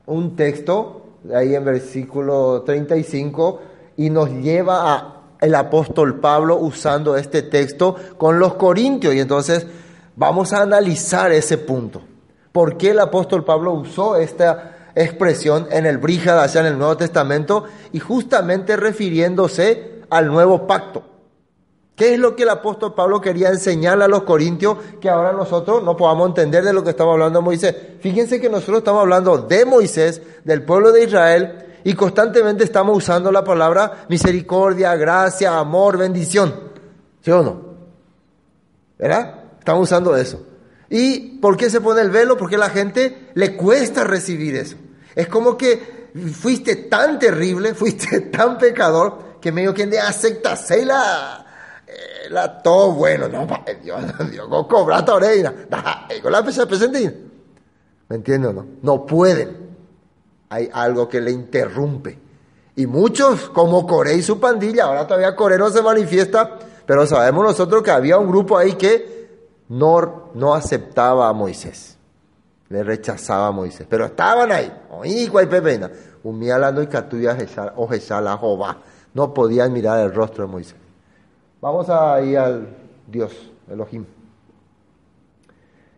[0.06, 3.62] un texto, ahí en versículo 35,
[3.98, 9.13] y nos lleva a el apóstol Pablo usando este texto con los corintios.
[9.13, 9.68] Y entonces
[10.15, 12.02] vamos a analizar ese punto.
[12.52, 17.65] ¿Por qué el apóstol Pablo usó esta expresión en el Bríjada, en el Nuevo Testamento,
[17.91, 21.14] y justamente refiriéndose al nuevo pacto.
[21.95, 25.81] ¿Qué es lo que el apóstol Pablo quería enseñarle a los corintios que ahora nosotros
[25.81, 27.73] no podamos entender de lo que estamos hablando Moisés?
[28.01, 33.31] Fíjense que nosotros estamos hablando de Moisés, del pueblo de Israel, y constantemente estamos usando
[33.31, 36.53] la palabra misericordia, gracia, amor, bendición.
[37.21, 37.62] ¿Sí o no?
[38.97, 39.43] ¿Verdad?
[39.60, 40.41] Estamos usando eso.
[40.89, 42.36] ¿Y por qué se pone el velo?
[42.38, 44.75] Porque a la gente le cuesta recibir eso.
[45.15, 51.44] Es como que fuiste tan terrible, fuiste tan pecador, que medio que de aceptas la,
[52.30, 53.28] la todo bueno.
[53.28, 53.48] No,
[53.84, 55.54] Dios, Dios, cobra oreja.
[56.22, 56.42] Con la.
[56.42, 58.66] ¿Me entiendes o no?
[58.82, 59.66] No pueden.
[60.50, 62.20] Hay algo que le interrumpe.
[62.76, 67.44] Y muchos, como Coré y su pandilla, ahora todavía Coré no se manifiesta, pero sabemos
[67.44, 71.96] nosotros que había un grupo ahí que no, no aceptaba a Moisés
[72.70, 73.88] le rechazaba a Moisés.
[73.90, 74.72] Pero estaban ahí.
[79.14, 80.76] No podían mirar el rostro de Moisés.
[81.65, 82.67] Vamos a ir al
[83.08, 83.32] Dios,
[83.67, 84.06] Elohim.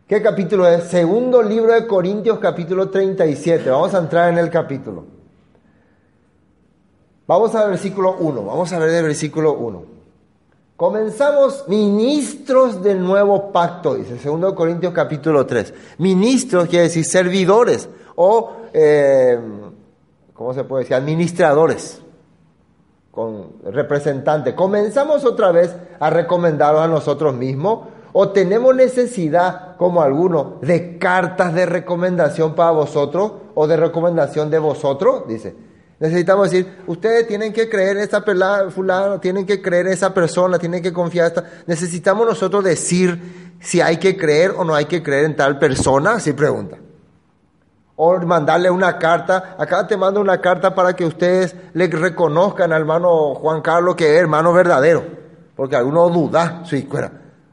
[0.08, 0.86] ¿Qué capítulo es?
[0.86, 3.70] Segundo libro de Corintios, capítulo 37.
[3.70, 5.04] Vamos a entrar en el capítulo.
[7.28, 8.46] Vamos al versículo 1.
[8.46, 9.84] Vamos a ver el versículo 1.
[10.78, 15.74] Comenzamos ministros del nuevo pacto, dice 2 Corintios capítulo 3.
[15.98, 19.38] Ministros quiere decir servidores o, eh,
[20.34, 20.96] ¿cómo se puede decir?
[20.96, 22.02] Administradores,
[23.18, 24.54] con representantes.
[24.54, 31.52] Comenzamos otra vez a recomendarlos a nosotros mismos o tenemos necesidad, como algunos, de cartas
[31.56, 35.56] de recomendación para vosotros o de recomendación de vosotros, dice.
[36.00, 40.14] Necesitamos decir, ustedes tienen que creer en esa pelada, fulano, tienen que creer en esa
[40.14, 41.44] persona, tienen que confiar esta.
[41.66, 46.20] Necesitamos nosotros decir si hay que creer o no hay que creer en tal persona,
[46.20, 46.78] si pregunta.
[48.00, 52.82] O mandarle una carta, acá te mando una carta para que ustedes le reconozcan al
[52.82, 55.04] hermano Juan Carlos que es hermano verdadero,
[55.56, 56.88] porque alguno duda, sí,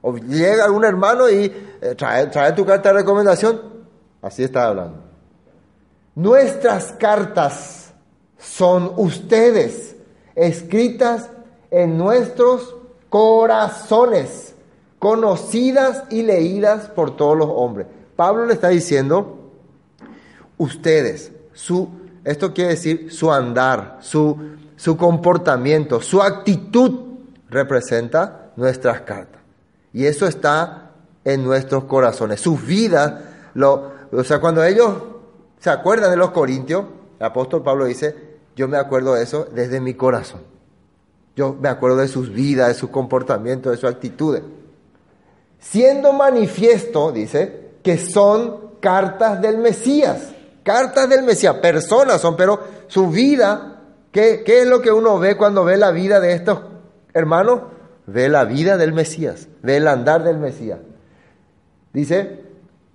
[0.03, 1.47] O llega algún hermano y
[1.81, 3.59] eh, trae, trae tu carta de recomendación,
[4.21, 4.99] así está hablando.
[6.15, 7.95] Nuestras cartas
[8.37, 9.97] son ustedes,
[10.35, 11.31] escritas
[11.71, 12.77] en nuestros
[13.09, 14.55] corazones,
[14.99, 17.87] conocidas y leídas por todos los hombres.
[18.15, 19.44] Pablo le está diciendo,
[20.59, 21.89] ustedes, su,
[22.25, 24.37] esto quiere decir su andar, su,
[24.77, 27.15] su comportamiento, su actitud
[27.51, 29.41] representa nuestras cartas.
[29.93, 30.91] Y eso está
[31.25, 32.41] en nuestros corazones.
[32.41, 34.95] Su vida, lo, o sea, cuando ellos
[35.59, 36.85] se acuerdan de los corintios,
[37.19, 40.43] el apóstol Pablo dice, yo me acuerdo de eso desde mi corazón.
[41.37, 44.43] Yo me acuerdo de sus vidas, de su comportamiento, de sus actitudes.
[45.59, 50.34] Siendo manifiesto, dice, que son cartas del Mesías.
[50.65, 55.37] Cartas del Mesías, personas son, pero su vida, ¿qué, qué es lo que uno ve
[55.37, 56.61] cuando ve la vida de estos
[57.13, 57.61] hermanos?
[58.07, 60.79] Ve la vida del Mesías, ve el andar del Mesías.
[61.93, 62.41] Dice,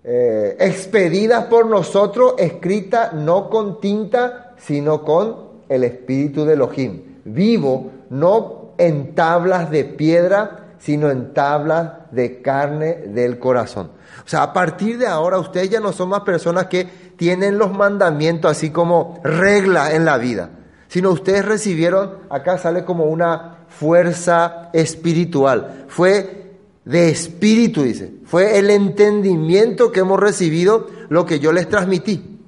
[0.04, 7.92] eh, expedidas por nosotros, escrita no con tinta, sino con el espíritu de Elohim, vivo,
[8.10, 13.92] no en tablas de piedra, sino en tablas de carne del corazón.
[14.26, 16.86] O sea, a partir de ahora ustedes ya no son más personas que
[17.18, 20.50] tienen los mandamientos así como regla en la vida,
[20.88, 26.40] sino ustedes recibieron, acá sale como una fuerza espiritual, fue
[26.86, 32.40] de espíritu, dice, fue el entendimiento que hemos recibido lo que yo les transmití.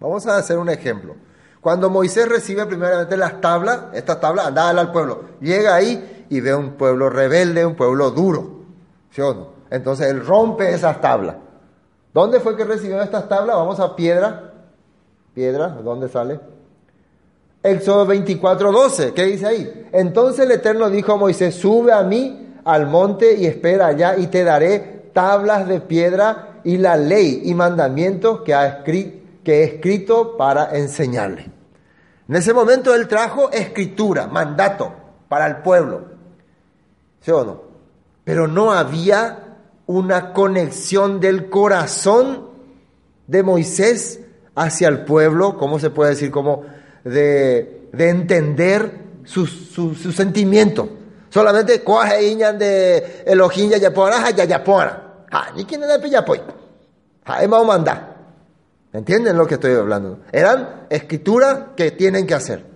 [0.00, 1.14] Vamos a hacer un ejemplo.
[1.60, 5.24] Cuando Moisés recibe primeramente las tablas, estas tablas, andaba al pueblo.
[5.40, 8.60] Llega ahí y ve un pueblo rebelde, un pueblo duro.
[9.10, 9.48] ¿Sí o no?
[9.70, 11.36] Entonces él rompe esas tablas.
[12.14, 13.56] ¿Dónde fue que recibió estas tablas?
[13.56, 14.52] Vamos a piedra.
[15.34, 16.40] Piedra, ¿dónde sale?
[17.62, 19.12] Éxodo 24, 12.
[19.12, 19.88] ¿Qué dice ahí?
[19.92, 24.28] Entonces el Eterno dijo a Moisés, sube a mí al monte y espera allá y
[24.28, 29.64] te daré tablas de piedra y la ley y mandamientos que ha escrito que he
[29.64, 31.50] escrito para enseñarle.
[32.28, 34.92] En ese momento él trajo escritura, mandato
[35.28, 36.09] para el pueblo.
[37.20, 37.62] ¿Sí o no?
[38.24, 39.56] Pero no había
[39.86, 42.48] una conexión del corazón
[43.26, 44.20] de Moisés
[44.54, 46.30] hacia el pueblo, ¿cómo se puede decir?
[46.30, 46.64] Como
[47.04, 50.88] de, entender su, su, sentimiento.
[51.28, 55.24] Solamente coge iñan de Elohim ya yayapora.
[55.30, 56.40] Ah, ni quién era pillapoy.
[57.40, 58.00] Hemos mandado.
[58.92, 60.20] ¿Entienden lo que estoy hablando?
[60.32, 62.69] Eran escrituras que tienen que hacer.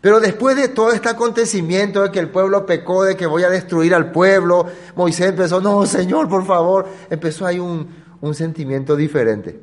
[0.00, 3.50] Pero después de todo este acontecimiento de que el pueblo pecó, de que voy a
[3.50, 7.88] destruir al pueblo, Moisés empezó, no, Señor, por favor, empezó ahí un,
[8.20, 9.60] un sentimiento diferente.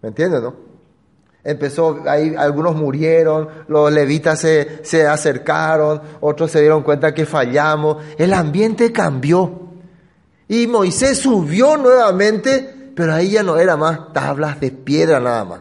[0.00, 0.54] ¿Me entienden, no?
[1.44, 7.98] Empezó, ahí algunos murieron, los levitas se, se acercaron, otros se dieron cuenta que fallamos,
[8.18, 9.66] el ambiente cambió.
[10.48, 15.60] Y Moisés subió nuevamente pero ahí ya no era más tablas de piedra nada más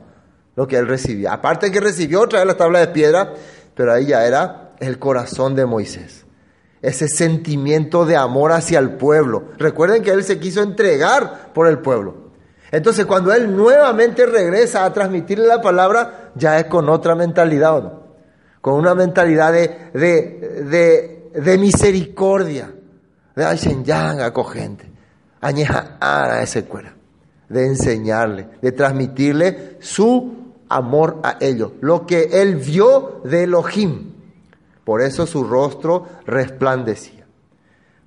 [0.55, 1.33] lo que él recibía.
[1.33, 3.33] Aparte que recibió otra vez las tablas de piedra,
[3.75, 6.25] pero ya era el corazón de Moisés.
[6.81, 9.45] Ese sentimiento de amor hacia el pueblo.
[9.57, 12.25] Recuerden que él se quiso entregar por el pueblo.
[12.71, 17.81] Entonces cuando él nuevamente regresa a transmitirle la palabra, ya es con otra mentalidad, ¿o
[17.81, 18.05] no?
[18.61, 22.71] Con una mentalidad de, de, de, misericordia.
[23.35, 24.91] De Ayshen acogente.
[25.41, 26.89] Añeja a ese cuero
[27.49, 34.13] de enseñarle, de transmitirle su amor a ellos, lo que él vio de Elohim.
[34.83, 37.25] Por eso su rostro resplandecía.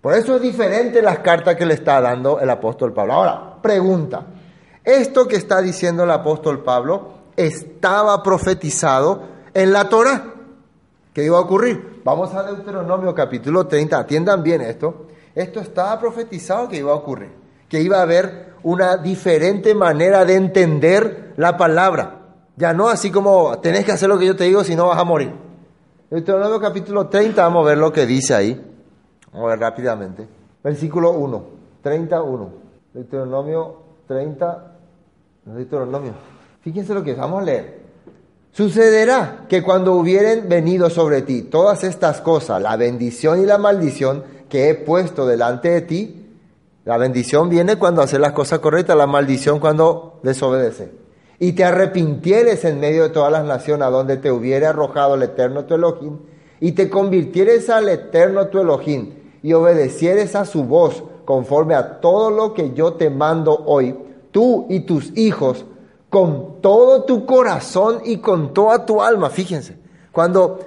[0.01, 3.15] Por eso es diferente las cartas que le está dando el apóstol Pablo.
[3.15, 4.27] Ahora, pregunta,
[4.85, 10.35] ¿esto que está diciendo el apóstol Pablo estaba profetizado en la Torah?
[11.13, 12.01] ¿Qué iba a ocurrir?
[12.05, 15.09] Vamos a Deuteronomio capítulo 30, atiendan bien esto.
[15.35, 17.31] Esto estaba profetizado que iba a ocurrir,
[17.69, 22.18] que iba a haber una diferente manera de entender la palabra.
[22.59, 24.99] Ya no así como tenés que hacer lo que yo te digo, si no vas
[24.99, 25.33] a morir.
[26.11, 28.61] Deuteronomio capítulo 30, vamos a ver lo que dice ahí.
[29.33, 30.27] Vamos a ver rápidamente.
[30.65, 31.45] Versículo 1,
[31.83, 32.51] 31.
[32.95, 33.77] Deuteronomio
[34.09, 34.73] 30,
[35.45, 36.15] Deuteronomio.
[36.61, 37.79] Fíjense lo que vamos a leer.
[38.51, 44.25] Sucederá que cuando hubieren venido sobre ti todas estas cosas, la bendición y la maldición
[44.49, 46.27] que he puesto delante de ti,
[46.85, 51.07] la bendición viene cuando hace las cosas correctas, la maldición cuando desobedece.
[51.41, 55.23] Y te arrepintieres en medio de todas las naciones a donde te hubiere arrojado el
[55.23, 56.19] eterno tu Elohim,
[56.61, 62.31] y te convirtieres al eterno tu Elohim, y obedecieres a su voz conforme a todo
[62.31, 63.97] lo que yo te mando hoy,
[64.33, 65.65] tú y tus hijos,
[66.11, 69.31] con todo tu corazón y con toda tu alma.
[69.31, 69.77] Fíjense,
[70.11, 70.59] cuando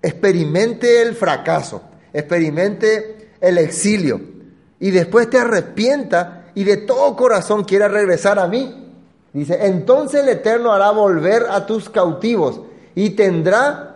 [0.00, 1.82] experimente el fracaso,
[2.12, 4.20] experimente el exilio,
[4.80, 8.81] y después te arrepienta y de todo corazón quiera regresar a mí,
[9.32, 12.60] Dice, entonces el Eterno hará volver a tus cautivos
[12.94, 13.92] y tendrá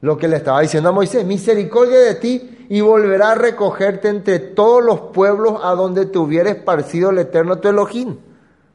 [0.00, 4.38] lo que le estaba diciendo a Moisés, misericordia de ti y volverá a recogerte entre
[4.38, 8.16] todos los pueblos a donde te hubiera esparcido el Eterno tu Elohim.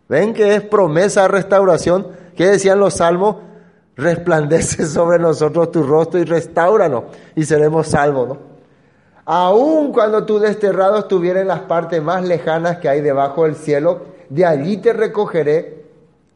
[0.09, 2.07] ¿Ven que es promesa de restauración?
[2.36, 3.38] ¿Qué decían los salmos?
[3.95, 7.05] Resplandece sobre nosotros tu rostro y restauranos
[7.36, 8.53] y seremos salvos, ¿no?
[9.26, 14.01] Aun cuando tu desterrado estuviera en las partes más lejanas que hay debajo del cielo,
[14.30, 15.82] de allí te recogeré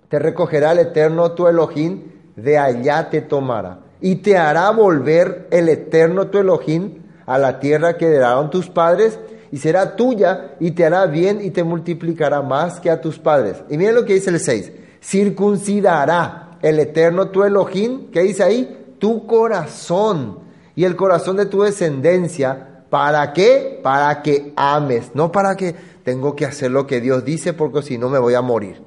[0.09, 2.03] te recogerá el eterno tu Elohim,
[2.35, 3.79] de allá te tomará.
[3.99, 9.19] Y te hará volver el eterno tu Elohim a la tierra que dieron tus padres,
[9.51, 13.57] y será tuya, y te hará bien, y te multiplicará más que a tus padres.
[13.69, 14.71] Y miren lo que dice el 6.
[15.01, 18.95] Circuncidará el eterno tu Elohim, ¿qué dice ahí?
[18.99, 20.39] Tu corazón
[20.75, 22.83] y el corazón de tu descendencia.
[22.89, 23.79] ¿Para qué?
[23.83, 27.97] Para que ames, no para que tengo que hacer lo que Dios dice porque si
[27.97, 28.86] no me voy a morir.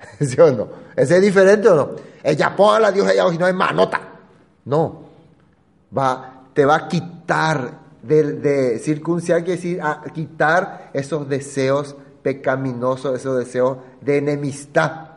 [0.20, 0.68] ¿Sí o no?
[0.96, 1.90] ¿Ese es diferente o no?
[2.22, 4.00] Ella ponga a Dios allá y no es manota.
[4.64, 5.02] No.
[5.96, 13.18] Va, te va a quitar de, de circuncidar, quiere decir a quitar esos deseos pecaminosos,
[13.18, 15.08] esos deseos de enemistad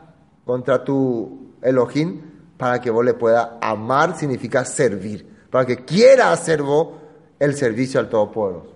[0.44, 2.20] contra tu Elohim,
[2.56, 6.88] para que vos le puedas amar, significa servir, para que quiera hacer vos
[7.38, 8.72] el servicio al Todopoderoso.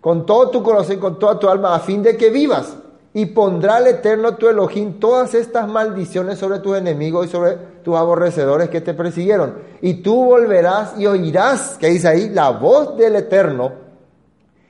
[0.00, 2.76] Con todo tu corazón, con toda tu alma, a fin de que vivas
[3.14, 7.94] y pondrá el Eterno tu Elohim todas estas maldiciones sobre tus enemigos y sobre tus
[7.96, 9.54] aborrecedores que te persiguieron.
[9.82, 13.72] Y tú volverás y oirás, que dice ahí, la voz del Eterno,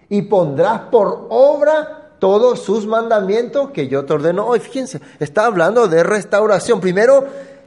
[0.08, 4.60] y pondrás por obra todos sus mandamientos que yo te ordeno hoy.
[4.60, 6.80] Fíjense, está hablando de restauración.
[6.80, 7.24] Primero,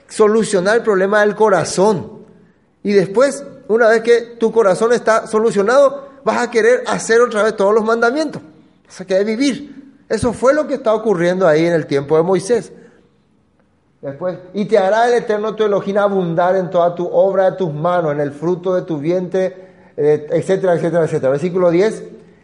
[0.07, 2.19] solucionar el problema del corazón.
[2.83, 7.55] Y después, una vez que tu corazón está solucionado, vas a querer hacer otra vez
[7.55, 8.41] todos los mandamientos.
[8.85, 9.84] Vas a querer vivir.
[10.07, 12.71] Eso fue lo que está ocurriendo ahí en el tiempo de Moisés.
[14.01, 17.73] Después, y te hará el Eterno tu Elohim abundar en toda tu obra de tus
[17.73, 19.65] manos, en el fruto de tu vientre,
[19.97, 21.31] eh, etcétera, etcétera, etcétera.
[21.31, 22.03] Versículo 10.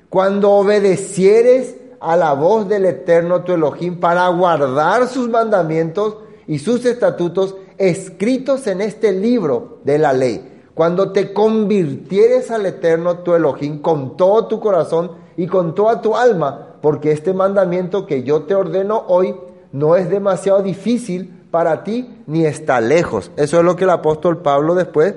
[0.09, 6.83] Cuando obedecieres a la voz del Eterno tu Elohim para guardar sus mandamientos y sus
[6.85, 10.63] estatutos escritos en este libro de la ley.
[10.73, 16.15] Cuando te convirtieres al Eterno tu Elohim con todo tu corazón y con toda tu
[16.15, 19.35] alma, porque este mandamiento que yo te ordeno hoy
[19.71, 23.31] no es demasiado difícil para ti ni está lejos.
[23.37, 25.13] Eso es lo que el apóstol Pablo después,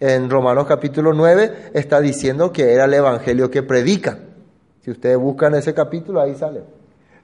[0.00, 4.18] en Romanos capítulo 9, está diciendo que era el evangelio que predica.
[4.82, 6.62] Si ustedes buscan ese capítulo, ahí sale.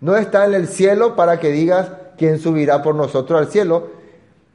[0.00, 3.88] No está en el cielo para que digas quién subirá por nosotros al cielo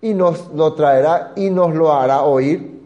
[0.02, 2.82] y nos lo traerá y nos lo hará oír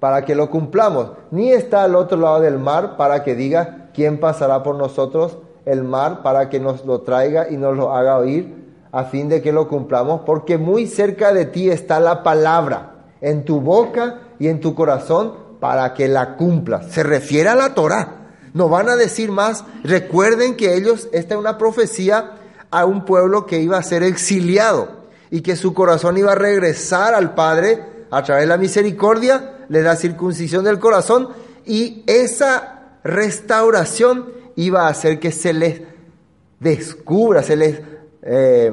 [0.00, 1.12] para que lo cumplamos.
[1.30, 5.84] Ni está al otro lado del mar para que digas quién pasará por nosotros el
[5.84, 9.52] mar para que nos lo traiga y nos lo haga oír a fin de que
[9.52, 14.60] lo cumplamos, porque muy cerca de ti está la palabra, en tu boca y en
[14.60, 16.86] tu corazón, para que la cumplas.
[16.92, 18.28] Se refiere a la Torah.
[18.54, 19.64] No van a decir más.
[19.82, 22.36] Recuerden que ellos, esta es una profecía
[22.70, 24.88] a un pueblo que iba a ser exiliado
[25.30, 29.82] y que su corazón iba a regresar al Padre a través de la misericordia, de
[29.82, 31.28] la circuncisión del corazón
[31.66, 35.82] y esa restauración iba a hacer que se les
[36.58, 37.80] descubra, se les
[38.22, 38.72] eh,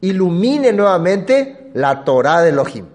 [0.00, 2.86] ilumine nuevamente la Torah de Elohim.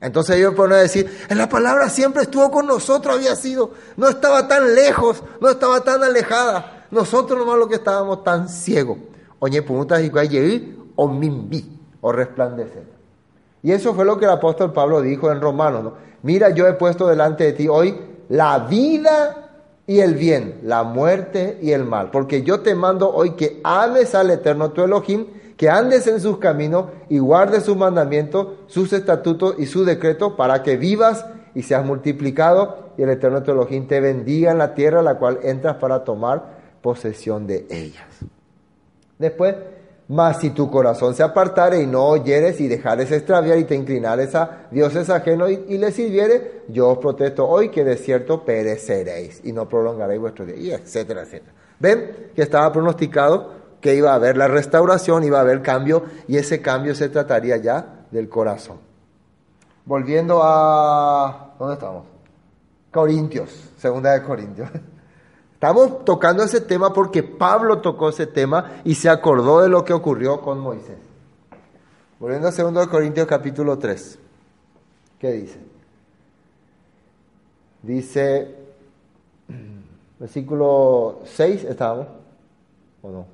[0.00, 4.46] Entonces ellos pueden decir, en la palabra siempre estuvo con nosotros, había sido, no estaba
[4.46, 6.86] tan lejos, no estaba tan alejada.
[6.90, 8.98] Nosotros nomás lo que estábamos tan ciegos.
[9.38, 12.84] Oye, preguntas y o mimbi, o resplandecer.
[13.62, 15.92] Y eso fue lo que el apóstol Pablo dijo en Romanos.
[16.22, 17.98] Mira, yo he puesto delante de ti hoy
[18.28, 19.45] la vida
[19.86, 22.10] y el bien, la muerte y el mal.
[22.10, 25.26] Porque yo te mando hoy que ames al Eterno tu Elohim,
[25.56, 30.62] que andes en sus caminos y guardes sus mandamientos, sus estatutos y su decreto para
[30.62, 31.24] que vivas
[31.54, 35.18] y seas multiplicado y el Eterno tu Elohim te bendiga en la tierra a la
[35.18, 38.06] cual entras para tomar posesión de ellas.
[39.18, 39.54] Después,
[40.08, 44.34] mas si tu corazón se apartare y no oyeres y dejares extraviar y te inclinares
[44.34, 49.40] a dioses ajenos y, y les sirviere, yo os protesto hoy que de cierto pereceréis
[49.44, 51.52] y no prolongaréis vuestro día, y etcétera, etcétera.
[51.78, 56.36] ¿Ven que estaba pronosticado que iba a haber la restauración, iba a haber cambio y
[56.38, 58.78] ese cambio se trataría ya del corazón.
[59.84, 61.54] Volviendo a...
[61.58, 62.04] ¿Dónde estamos?
[62.92, 64.68] Corintios, segunda de Corintios.
[65.54, 69.92] Estamos tocando ese tema porque Pablo tocó ese tema y se acordó de lo que
[69.92, 70.98] ocurrió con Moisés.
[72.18, 74.18] Volviendo a segundo de Corintios capítulo 3.
[75.18, 75.58] ¿Qué dice?
[77.82, 78.54] Dice,
[80.18, 82.06] versículo 6, ¿estábamos?
[83.02, 83.26] ¿O no?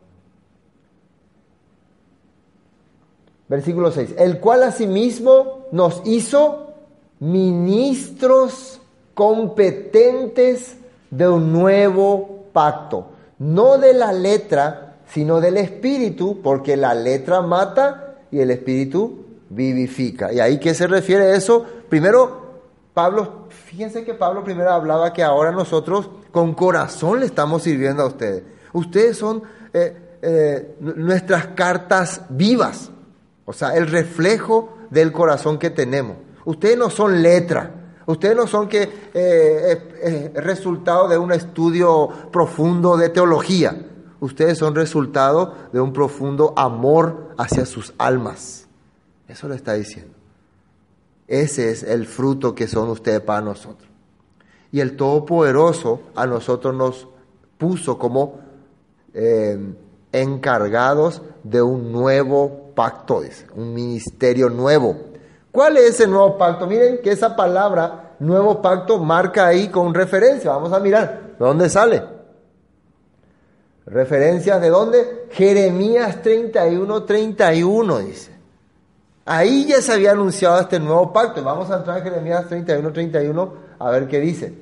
[3.48, 4.14] Versículo 6.
[4.18, 6.72] El cual asimismo nos hizo
[7.20, 8.80] ministros
[9.14, 10.76] competentes
[11.10, 13.08] de un nuevo pacto.
[13.38, 20.32] No de la letra, sino del espíritu, porque la letra mata y el espíritu vivifica.
[20.32, 21.64] ¿Y ahí qué se refiere eso?
[21.88, 22.41] Primero,
[22.94, 28.06] Pablo, fíjense que Pablo primero hablaba que ahora nosotros con corazón le estamos sirviendo a
[28.06, 28.42] ustedes.
[28.72, 32.90] Ustedes son eh, eh, nuestras cartas vivas,
[33.46, 36.18] o sea, el reflejo del corazón que tenemos.
[36.44, 37.70] Ustedes no son letra,
[38.06, 43.86] ustedes no son que eh, resultado de un estudio profundo de teología.
[44.20, 48.68] Ustedes son resultado de un profundo amor hacia sus almas.
[49.26, 50.11] Eso lo está diciendo.
[51.28, 53.88] Ese es el fruto que son ustedes para nosotros.
[54.70, 57.08] Y el Todopoderoso a nosotros nos
[57.58, 58.40] puso como
[59.14, 59.58] eh,
[60.12, 64.96] encargados de un nuevo pacto, dice, un ministerio nuevo.
[65.50, 66.66] ¿Cuál es ese nuevo pacto?
[66.66, 70.50] Miren que esa palabra nuevo pacto marca ahí con referencia.
[70.50, 71.34] Vamos a mirar.
[71.38, 72.02] ¿De dónde sale?
[73.84, 75.26] ¿Referencias de dónde?
[75.30, 78.31] Jeremías 31, 31 dice.
[79.24, 81.42] Ahí ya se había anunciado este nuevo pacto.
[81.42, 84.52] Vamos a entrar en Jeremías 31, 31 a ver qué dice.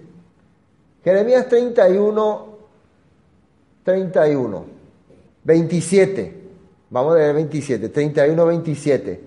[1.02, 2.48] Jeremías 31,
[3.84, 4.64] 31,
[5.44, 6.40] 27.
[6.90, 9.20] Vamos a leer 27, 31, 27.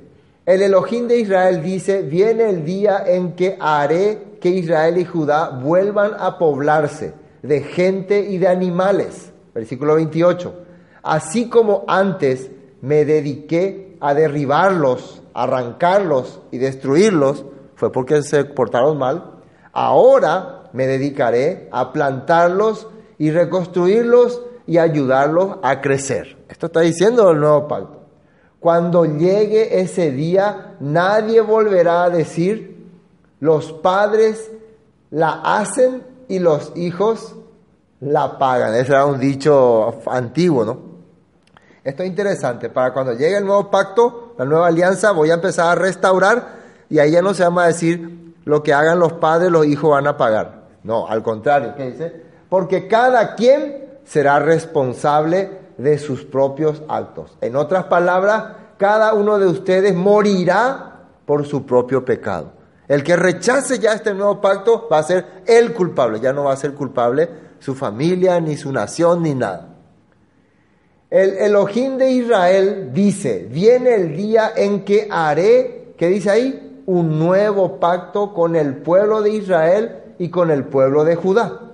[0.45, 5.49] El Elohim de Israel dice, viene el día en que haré que Israel y Judá
[5.49, 9.31] vuelvan a poblarse de gente y de animales.
[9.55, 10.53] Versículo 28.
[11.01, 12.49] Así como antes
[12.81, 17.45] me dediqué a derribarlos arrancarlos y destruirlos
[17.75, 19.31] fue porque se portaron mal.
[19.71, 22.87] Ahora me dedicaré a plantarlos
[23.17, 26.37] y reconstruirlos y ayudarlos a crecer.
[26.49, 28.01] Esto está diciendo el nuevo pacto.
[28.59, 32.87] Cuando llegue ese día, nadie volverá a decir,
[33.39, 34.51] los padres
[35.09, 37.35] la hacen y los hijos
[37.99, 38.73] la pagan.
[38.75, 40.92] Ese era un dicho antiguo, ¿no?
[41.83, 42.69] Esto es interesante.
[42.69, 46.99] Para cuando llegue el nuevo pacto, la nueva alianza, voy a empezar a restaurar y
[46.99, 50.07] ahí ya no se llama a decir lo que hagan los padres, los hijos van
[50.07, 50.63] a pagar.
[50.83, 52.23] No, al contrario, ¿qué dice?
[52.49, 57.37] Porque cada quien será responsable de sus propios actos.
[57.41, 58.43] En otras palabras,
[58.77, 62.51] cada uno de ustedes morirá por su propio pecado.
[62.87, 66.53] El que rechace ya este nuevo pacto va a ser el culpable, ya no va
[66.53, 67.29] a ser culpable
[67.59, 69.72] su familia, ni su nación, ni nada.
[71.13, 76.81] El Elohim de Israel dice, viene el día en que haré, ¿qué dice ahí?
[76.87, 81.71] Un nuevo pacto con el pueblo de Israel y con el pueblo de Judá.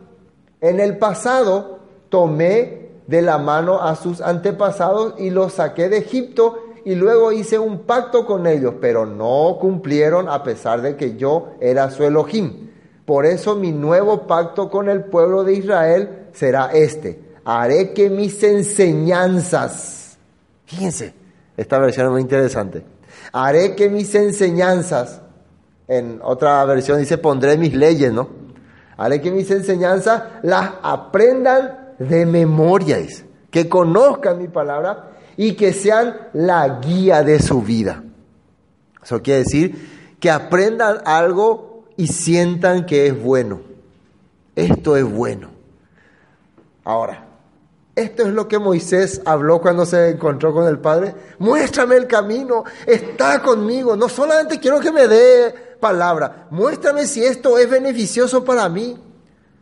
[0.60, 1.80] En el pasado
[2.10, 7.58] tomé de la mano a sus antepasados y los saqué de Egipto y luego hice
[7.58, 12.72] un pacto con ellos, pero no cumplieron a pesar de que yo era su Elohim.
[13.06, 18.44] Por eso mi nuevo pacto con el pueblo de Israel será este haré que mis
[18.44, 20.20] enseñanzas,
[20.66, 21.16] fíjense,
[21.58, 22.84] esta versión es muy interesante,
[23.34, 25.22] haré que mis enseñanzas,
[25.88, 28.30] en otra versión dice pondré mis leyes, ¿no?
[28.98, 33.00] Haré que mis enseñanzas las aprendan de memoria,
[33.50, 38.04] que conozcan mi palabra y que sean la guía de su vida.
[39.02, 43.62] Eso quiere decir que aprendan algo y sientan que es bueno.
[44.56, 45.50] Esto es bueno.
[46.84, 47.29] Ahora,
[48.00, 51.14] esto es lo que Moisés habló cuando se encontró con el Padre.
[51.40, 53.96] Muéstrame el camino, está conmigo.
[53.96, 58.98] No solamente quiero que me dé palabra, muéstrame si esto es beneficioso para mí.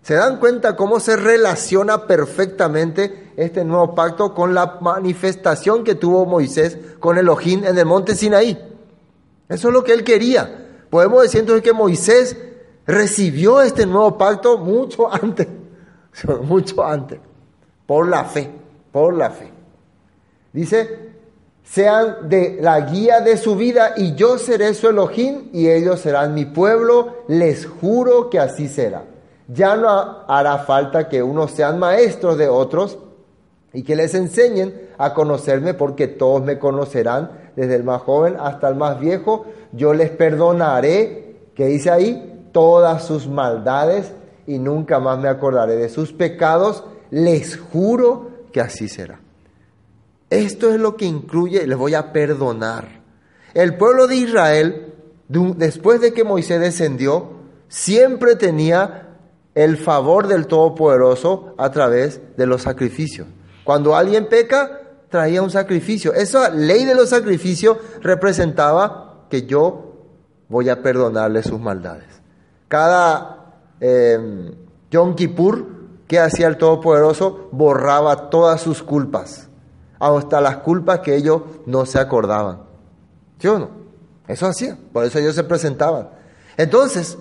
[0.04, 6.26] ¿Se dan cuenta cómo se relaciona perfectamente este nuevo pacto con la manifestación que tuvo
[6.26, 8.58] Moisés con Elohim en el monte Sinaí?
[9.50, 10.86] Eso es lo que él quería.
[10.90, 12.38] Podemos decir entonces que Moisés
[12.86, 15.48] recibió este nuevo pacto mucho antes,
[16.44, 17.20] mucho antes
[17.88, 18.50] por la fe,
[18.92, 19.52] por la fe.
[20.54, 21.08] Dice,
[21.64, 26.36] sean de la guía de su vida y yo seré su Elohim y ellos serán
[26.36, 29.06] mi pueblo, les juro que así será.
[29.48, 29.90] Ya no
[30.28, 33.00] hará falta que unos sean maestros de otros,
[33.74, 38.70] y que les enseñen a conocerme porque todos me conocerán, desde el más joven hasta
[38.70, 39.46] el más viejo.
[39.72, 44.14] Yo les perdonaré, que dice ahí, todas sus maldades
[44.46, 46.86] y nunca más me acordaré de sus pecados.
[47.12, 49.20] Les juro que así será.
[50.30, 53.01] Esto es lo que incluye, les voy a perdonar.
[53.53, 54.93] El pueblo de Israel,
[55.28, 57.30] después de que Moisés descendió,
[57.70, 59.18] siempre tenía
[59.55, 63.28] el favor del Todopoderoso a través de los sacrificios.
[63.64, 66.14] Cuando alguien peca, traía un sacrificio.
[66.14, 69.95] Esa ley de los sacrificios representaba que yo
[70.49, 72.08] voy a perdonarle sus maldades.
[72.68, 74.51] Cada eh,
[74.91, 75.77] Yom Kippur
[76.08, 79.49] que hacía el Todopoderoso borraba todas sus culpas,
[79.99, 82.62] hasta las culpas que ellos no se acordaban.
[83.39, 83.70] ¿Sí o no?
[84.28, 86.10] Eso hacía, por eso ellos se presentaban.
[86.58, 87.18] Entonces,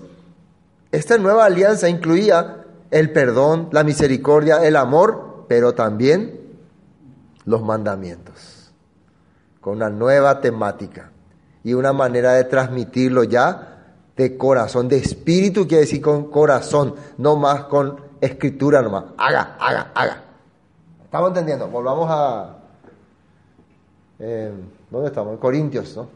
[0.91, 6.39] esta nueva alianza incluía el perdón, la misericordia, el amor, pero también
[7.45, 8.71] los mandamientos,
[9.61, 11.11] con una nueva temática
[11.63, 13.77] y una manera de transmitirlo ya
[14.15, 19.05] de corazón, de espíritu, quiere decir con corazón, no más con escritura nomás.
[19.17, 20.23] Haga, haga, haga.
[21.03, 21.67] ¿Estamos entendiendo?
[21.67, 22.57] Volvamos a...
[24.19, 24.51] Eh,
[24.89, 25.39] ¿Dónde estamos?
[25.39, 26.07] Corintios, ¿no?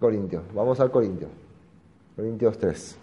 [0.00, 0.42] Corintios.
[0.54, 1.30] Vamos al Corintios.
[2.16, 2.96] Corintios 3.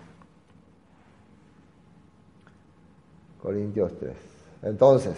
[3.42, 4.14] Corintios 3.
[4.64, 5.16] Entonces,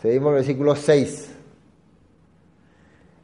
[0.00, 1.30] seguimos el versículo 6.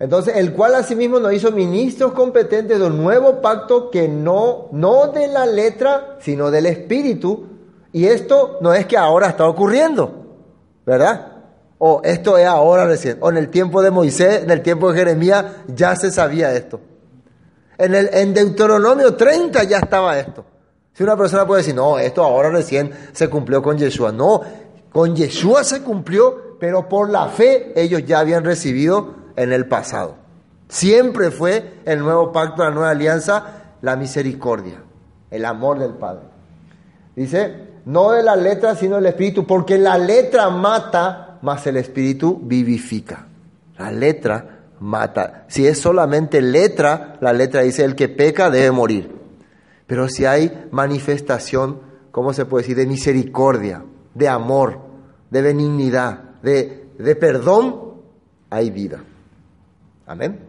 [0.01, 5.09] Entonces, el cual asimismo nos hizo ministros competentes de un nuevo pacto que no, no
[5.09, 7.50] de la letra, sino del espíritu.
[7.93, 10.27] Y esto no es que ahora está ocurriendo,
[10.87, 11.33] ¿verdad?
[11.79, 13.19] O esto es ahora recién.
[13.21, 16.81] O en el tiempo de Moisés, en el tiempo de Jeremías, ya se sabía esto.
[17.79, 20.45] En, el, en Deuteronomio 30 ya estaba esto.
[20.93, 24.13] Si una persona puede decir, no, esto ahora recién se cumplió con Yeshua.
[24.13, 24.43] No,
[24.93, 30.17] con Yeshua se cumplió, pero por la fe ellos ya habían recibido en el pasado.
[30.69, 34.83] Siempre fue el nuevo pacto, la nueva alianza, la misericordia,
[35.31, 36.25] el amor del Padre.
[37.17, 42.39] Dice, no de la letra, sino del espíritu, porque la letra mata, más el espíritu
[42.43, 43.27] vivifica.
[43.79, 45.45] La letra mata.
[45.49, 49.11] Si es solamente letra, la letra dice, el que peca debe morir.
[49.87, 52.77] Pero si hay manifestación, ¿cómo se puede decir?
[52.77, 54.79] De misericordia, de amor,
[55.31, 57.95] de benignidad, de, de perdón,
[58.51, 59.03] hay vida.
[60.07, 60.41] Amén.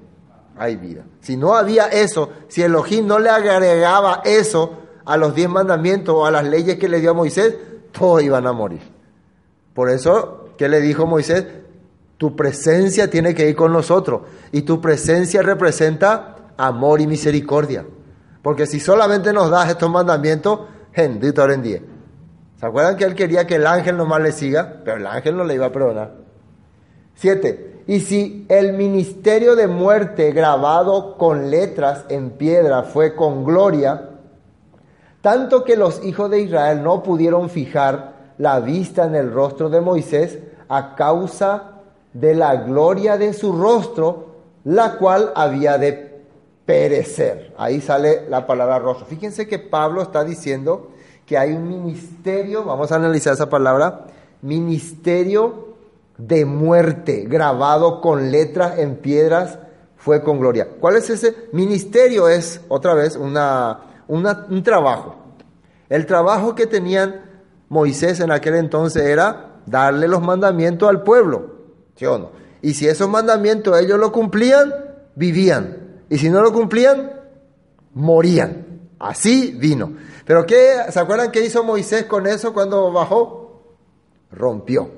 [0.57, 1.03] Hay vida.
[1.21, 4.80] Si no había eso, si Elohim no le agregaba eso
[5.11, 7.55] a los diez mandamientos o a las leyes que le dio a Moisés,
[7.91, 8.81] todos iban a morir.
[9.73, 11.45] Por eso, ¿qué le dijo Moisés?
[12.17, 14.21] Tu presencia tiene que ir con nosotros.
[14.51, 17.85] Y tu presencia representa amor y misericordia.
[18.41, 20.61] Porque si solamente nos das estos mandamientos,
[20.93, 21.81] en día.
[22.59, 24.81] ¿Se acuerdan que él quería que el ángel nomás le siga?
[24.85, 26.13] Pero el ángel no le iba a perdonar.
[27.15, 27.83] Siete.
[27.87, 34.10] Y si el ministerio de muerte grabado con letras en piedra fue con gloria,
[35.21, 39.81] tanto que los hijos de Israel no pudieron fijar la vista en el rostro de
[39.81, 41.81] Moisés a causa
[42.13, 46.23] de la gloria de su rostro, la cual había de
[46.65, 47.53] perecer.
[47.57, 49.05] Ahí sale la palabra rostro.
[49.05, 50.89] Fíjense que Pablo está diciendo
[51.25, 54.07] que hay un ministerio, vamos a analizar esa palabra,
[54.41, 55.75] ministerio
[56.17, 59.59] de muerte, grabado con letras en piedras,
[59.97, 60.67] fue con gloria.
[60.79, 62.27] ¿Cuál es ese ministerio?
[62.27, 65.15] Es otra vez una, un trabajo.
[65.89, 67.21] El trabajo que tenían
[67.69, 71.55] Moisés en aquel entonces era darle los mandamientos al pueblo.
[71.95, 72.31] ¿Sí o no?
[72.61, 74.73] Y si esos mandamientos ellos lo cumplían,
[75.15, 76.03] vivían.
[76.09, 77.11] Y si no lo cumplían,
[77.93, 78.89] morían.
[78.99, 79.93] Así vino.
[80.25, 80.75] Pero ¿qué?
[80.89, 83.63] ¿Se acuerdan qué hizo Moisés con eso cuando bajó?
[84.31, 84.91] Rompió.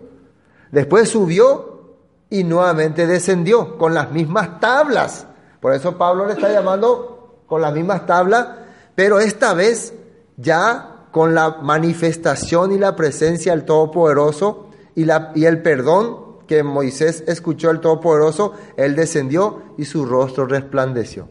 [0.71, 1.95] Después subió
[2.29, 5.27] y nuevamente descendió con las mismas tablas.
[5.61, 8.47] Por eso Pablo le está llamando con las mismas tablas,
[8.95, 9.93] pero esta vez
[10.37, 16.63] ya con la manifestación y la presencia del Todopoderoso y, la, y el perdón que
[16.63, 21.29] Moisés escuchó el Todopoderoso, él descendió y su rostro resplandeció.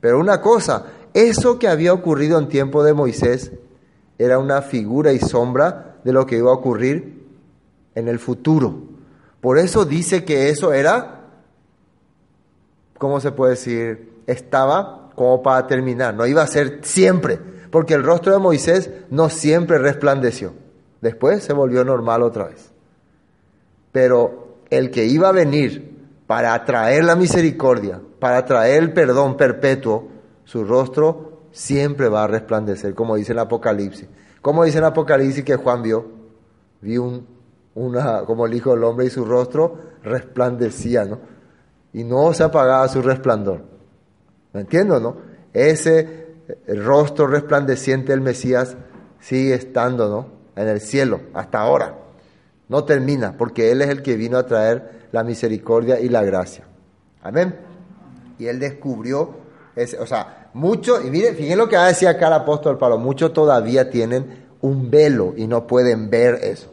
[0.00, 3.52] Pero una cosa, eso que había ocurrido en tiempo de Moisés
[4.18, 7.24] era una figura y sombra de lo que iba a ocurrir
[7.94, 8.74] en el futuro.
[9.40, 11.22] Por eso dice que eso era,
[12.98, 14.12] ¿cómo se puede decir?
[14.26, 17.38] Estaba como para terminar, no iba a ser siempre,
[17.70, 20.52] porque el rostro de Moisés no siempre resplandeció.
[21.00, 22.72] Después se volvió normal otra vez.
[23.92, 25.94] Pero el que iba a venir
[26.26, 30.08] para traer la misericordia, para traer el perdón perpetuo,
[30.44, 34.08] su rostro siempre va a resplandecer, como dice el Apocalipsis.
[34.40, 36.06] ¿Cómo dice el Apocalipsis que Juan vio?
[36.82, 37.34] Un
[37.74, 41.18] una, como el Hijo del Hombre y su rostro resplandecía, ¿no?
[41.92, 43.62] Y no se apagaba su resplandor.
[44.54, 45.16] ¿Me entiendo, no?
[45.52, 46.26] Ese
[46.68, 48.76] rostro resplandeciente del Mesías
[49.20, 50.26] sigue estando, ¿no?
[50.56, 51.98] En el cielo, hasta ahora.
[52.68, 56.64] No termina, porque Él es el que vino a traer la misericordia y la gracia.
[57.22, 57.56] Amén.
[58.38, 59.34] Y Él descubrió,
[59.74, 63.32] ese, o sea, muchos, y miren, fíjense lo que decía acá el apóstol Pablo, muchos
[63.32, 66.72] todavía tienen un velo y no pueden ver eso.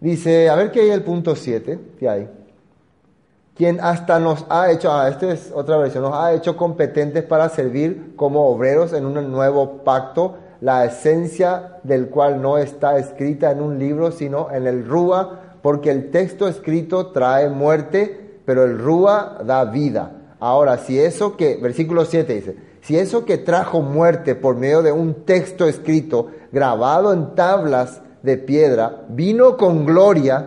[0.00, 2.28] Dice, a ver qué hay el punto 7, ¿qué hay?
[3.54, 7.50] Quien hasta nos ha hecho, ah, esta es otra versión, nos ha hecho competentes para
[7.50, 13.60] servir como obreros en un nuevo pacto, la esencia del cual no está escrita en
[13.60, 19.38] un libro, sino en el Rúa, porque el texto escrito trae muerte, pero el Rúa
[19.44, 20.12] da vida.
[20.40, 24.92] Ahora, si eso que, versículo 7 dice, si eso que trajo muerte por medio de
[24.92, 30.46] un texto escrito, grabado en tablas de piedra, vino con gloria,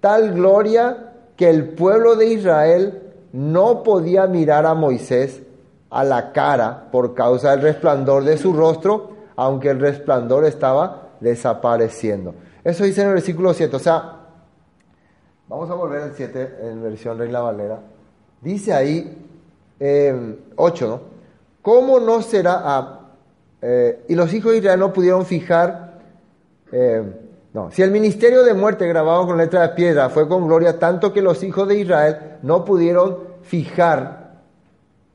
[0.00, 1.11] tal gloria
[1.42, 5.42] que el pueblo de Israel no podía mirar a Moisés
[5.90, 12.36] a la cara por causa del resplandor de su rostro, aunque el resplandor estaba desapareciendo.
[12.62, 13.74] Eso dice en el versículo 7.
[13.74, 14.20] O sea,
[15.48, 17.80] vamos a volver al 7 en versión Reina Valera.
[18.40, 19.26] Dice ahí,
[19.80, 21.00] 8, eh, ¿no?
[21.60, 22.62] ¿Cómo no será?
[22.62, 23.00] Ah,
[23.60, 25.98] eh, y los hijos de Israel no pudieron fijar
[26.70, 27.02] eh,
[27.54, 31.12] no, si el ministerio de muerte grabado con letra de piedra fue con gloria, tanto
[31.12, 34.40] que los hijos de Israel no pudieron fijar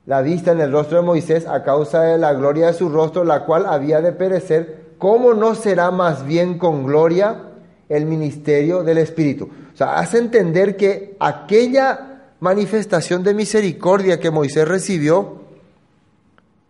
[0.05, 3.23] la vista en el rostro de Moisés a causa de la gloria de su rostro,
[3.23, 7.43] la cual había de perecer, ¿cómo no será más bien con gloria
[7.89, 9.49] el ministerio del Espíritu?
[9.73, 15.41] O sea, hace entender que aquella manifestación de misericordia que Moisés recibió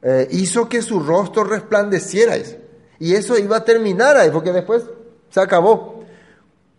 [0.01, 2.35] eh, hizo que su rostro resplandeciera.
[2.99, 4.83] Y eso iba a terminar ahí, porque después
[5.29, 6.03] se acabó.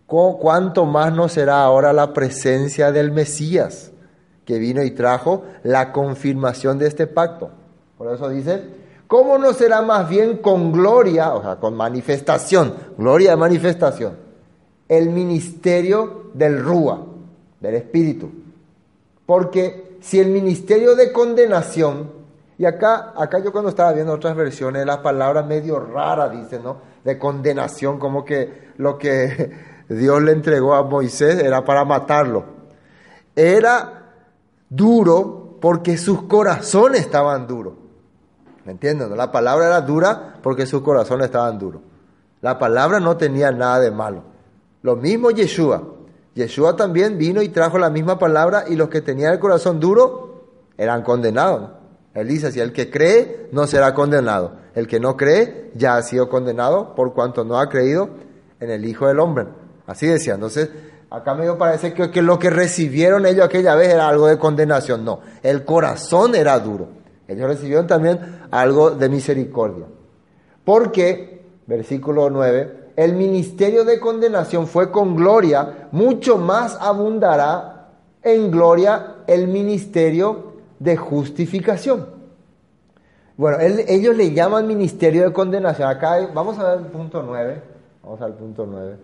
[0.07, 3.93] ¿Cuánto más no será ahora la presencia del Mesías
[4.47, 7.51] que vino y trajo la confirmación de este pacto?
[7.99, 8.65] Por eso dice,
[9.07, 14.17] ¿cómo no será más bien con gloria, o sea, con manifestación, gloria de manifestación,
[14.89, 17.05] el ministerio del Rúa,
[17.61, 18.31] del Espíritu?
[19.27, 22.19] Porque si el ministerio de condenación
[22.59, 26.79] y acá, acá yo cuando estaba viendo otras versiones, la palabra medio rara dice, ¿no?
[27.09, 29.51] De condenación, como que lo que
[29.89, 32.45] Dios le entregó a Moisés era para matarlo.
[33.35, 34.13] Era
[34.69, 37.73] duro porque sus corazones estaban duros.
[38.67, 39.17] ¿Me entienden?
[39.17, 41.81] La palabra era dura porque sus corazones estaban duros.
[42.43, 44.25] La palabra no tenía nada de malo.
[44.83, 45.83] Lo mismo Yeshua.
[46.35, 50.45] Yeshua también vino y trajo la misma palabra y los que tenían el corazón duro
[50.77, 51.71] eran condenados.
[52.13, 54.68] Él dice, si el que cree no será condenado.
[54.79, 58.11] El que no cree ya ha sido condenado por cuanto no ha creído
[58.61, 59.47] en el Hijo del Hombre.
[59.89, 60.35] Así decía.
[60.35, 60.71] Entonces,
[61.11, 65.05] acá me parece que, que lo que recibieron ellos aquella vez era algo de condenación.
[65.05, 66.91] No, el corazón era duro.
[67.27, 68.21] Ellos recibieron también
[68.53, 69.87] algo de misericordia.
[70.65, 77.89] Porque, versículo 9, el ministerio de condenación fue con gloria, mucho más abundará
[78.23, 82.18] en gloria el ministerio de justificación.
[83.39, 85.89] Bueno, ellos le llaman ministerio de condenación.
[85.89, 87.63] Acá vamos a ver el punto 9.
[88.03, 88.97] Vamos al punto 9.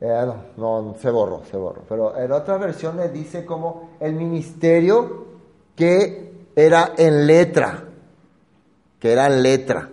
[0.00, 0.26] Eh,
[0.56, 1.82] no, no, se borró, se borró.
[1.86, 5.26] Pero en otras versiones dice como el ministerio
[5.76, 7.84] que era en letra.
[8.98, 9.90] Que era en letra.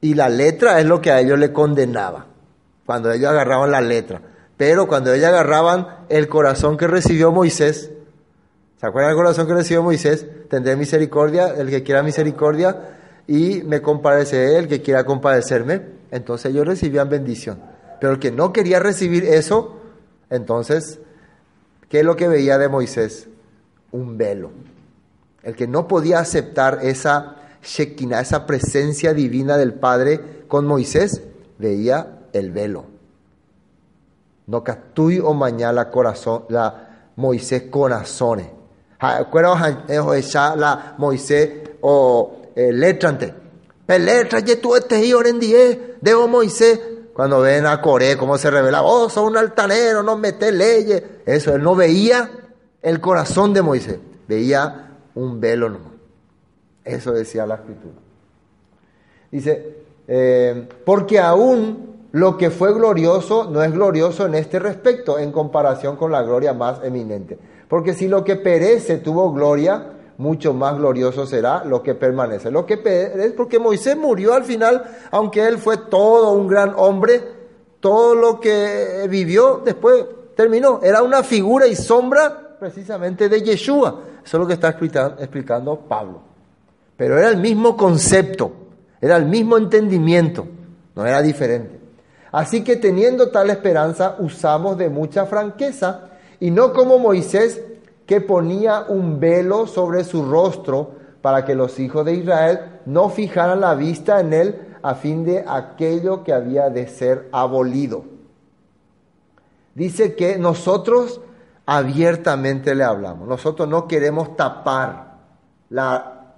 [0.00, 2.24] Y la letra es lo que a ellos le condenaba.
[2.86, 4.22] Cuando ellos agarraban la letra.
[4.56, 7.90] Pero cuando ellos agarraban el corazón que recibió Moisés,
[8.84, 10.26] ¿Se acuerdan del corazón que recibió Moisés?
[10.50, 12.90] Tendré misericordia, el que quiera misericordia,
[13.26, 15.80] y me compadece el que quiera compadecerme.
[16.10, 17.62] Entonces ellos recibían bendición.
[17.98, 19.78] Pero el que no quería recibir eso,
[20.28, 21.00] entonces,
[21.88, 23.26] ¿qué es lo que veía de Moisés?
[23.90, 24.50] Un velo.
[25.42, 31.22] El que no podía aceptar esa Shekinah, esa presencia divina del Padre con Moisés,
[31.56, 32.84] veía el velo.
[34.46, 38.48] No catui o mañana corazón, la Moisés corazones
[40.56, 41.50] la Moisés
[41.80, 43.34] o eh, letrante.
[43.86, 46.80] Ye tú este hijo en die, debo Moisés.
[47.12, 51.00] Cuando ven a Coré, cómo se revela, oh, son un altanero, no mete leyes.
[51.24, 52.28] Eso, él no veía
[52.82, 55.78] el corazón de Moisés, veía un velo.
[56.84, 57.94] Eso decía la escritura.
[59.30, 59.76] Dice,
[60.08, 65.96] eh, porque aún lo que fue glorioso no es glorioso en este respecto en comparación
[65.96, 67.38] con la gloria más eminente.
[67.68, 72.50] Porque si lo que perece tuvo gloria, mucho más glorioso será lo que permanece.
[72.50, 77.22] Lo que perece, porque Moisés murió al final, aunque él fue todo un gran hombre,
[77.80, 80.04] todo lo que vivió después
[80.34, 80.80] terminó.
[80.82, 84.00] Era una figura y sombra precisamente de Yeshua.
[84.24, 86.22] Eso es lo que está explicando Pablo.
[86.96, 88.52] Pero era el mismo concepto,
[89.00, 90.46] era el mismo entendimiento,
[90.94, 91.80] no era diferente.
[92.30, 96.10] Así que teniendo tal esperanza, usamos de mucha franqueza
[96.40, 97.62] y no como Moisés
[98.06, 103.60] que ponía un velo sobre su rostro para que los hijos de Israel no fijaran
[103.60, 108.04] la vista en él a fin de aquello que había de ser abolido.
[109.74, 111.20] Dice que nosotros
[111.66, 115.14] abiertamente le hablamos, nosotros no queremos tapar
[115.70, 116.34] la,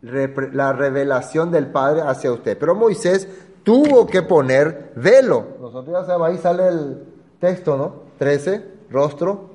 [0.00, 3.28] la revelación del Padre hacia usted, pero Moisés
[3.62, 5.44] tuvo que poner velo.
[5.60, 7.04] Nosotros ya sabemos, ahí sale el
[7.38, 8.02] texto, ¿no?
[8.18, 9.50] 13, rostro.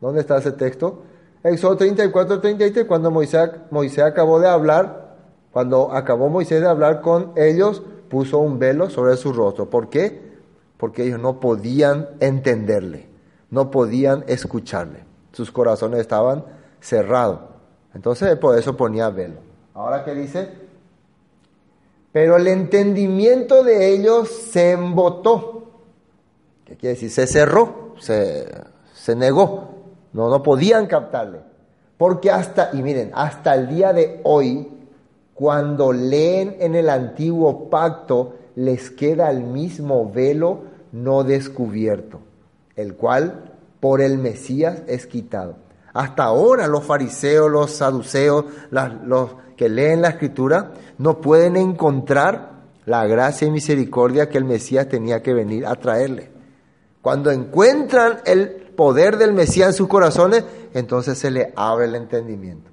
[0.00, 1.02] ¿Dónde está ese texto?
[1.42, 5.16] Éxodo 34, 33, cuando Moisés, Moisés acabó de hablar,
[5.52, 9.70] cuando acabó Moisés de hablar con ellos, puso un velo sobre su rostro.
[9.70, 10.28] ¿Por qué?
[10.76, 13.08] Porque ellos no podían entenderle,
[13.50, 15.04] no podían escucharle.
[15.32, 16.44] Sus corazones estaban
[16.80, 17.40] cerrados.
[17.94, 19.40] Entonces por eso ponía velo.
[19.74, 20.48] Ahora qué dice,
[22.12, 25.70] pero el entendimiento de ellos se embotó.
[26.64, 27.10] ¿Qué quiere decir?
[27.10, 28.46] Se cerró, se,
[28.94, 29.68] se negó.
[30.12, 31.40] No, no podían captarle.
[31.96, 34.68] Porque hasta, y miren, hasta el día de hoy,
[35.34, 42.20] cuando leen en el antiguo pacto, les queda el mismo velo no descubierto,
[42.76, 45.56] el cual por el Mesías es quitado.
[45.92, 52.50] Hasta ahora los fariseos, los saduceos, los que leen la escritura, no pueden encontrar
[52.86, 56.30] la gracia y misericordia que el Mesías tenía que venir a traerle.
[57.08, 60.44] Cuando encuentran el poder del Mesías en sus corazones,
[60.74, 62.70] entonces se le abre el entendimiento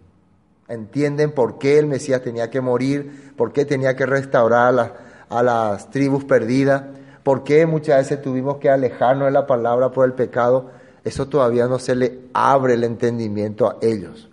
[0.67, 4.95] entienden por qué el Mesías tenía que morir, por qué tenía que restaurar
[5.29, 6.83] a las, tribus perdidas,
[7.23, 10.71] por qué muchas veces tuvimos que alejarnos de la palabra por el pecado.
[11.03, 14.29] Eso todavía no se le abre el entendimiento a ellos.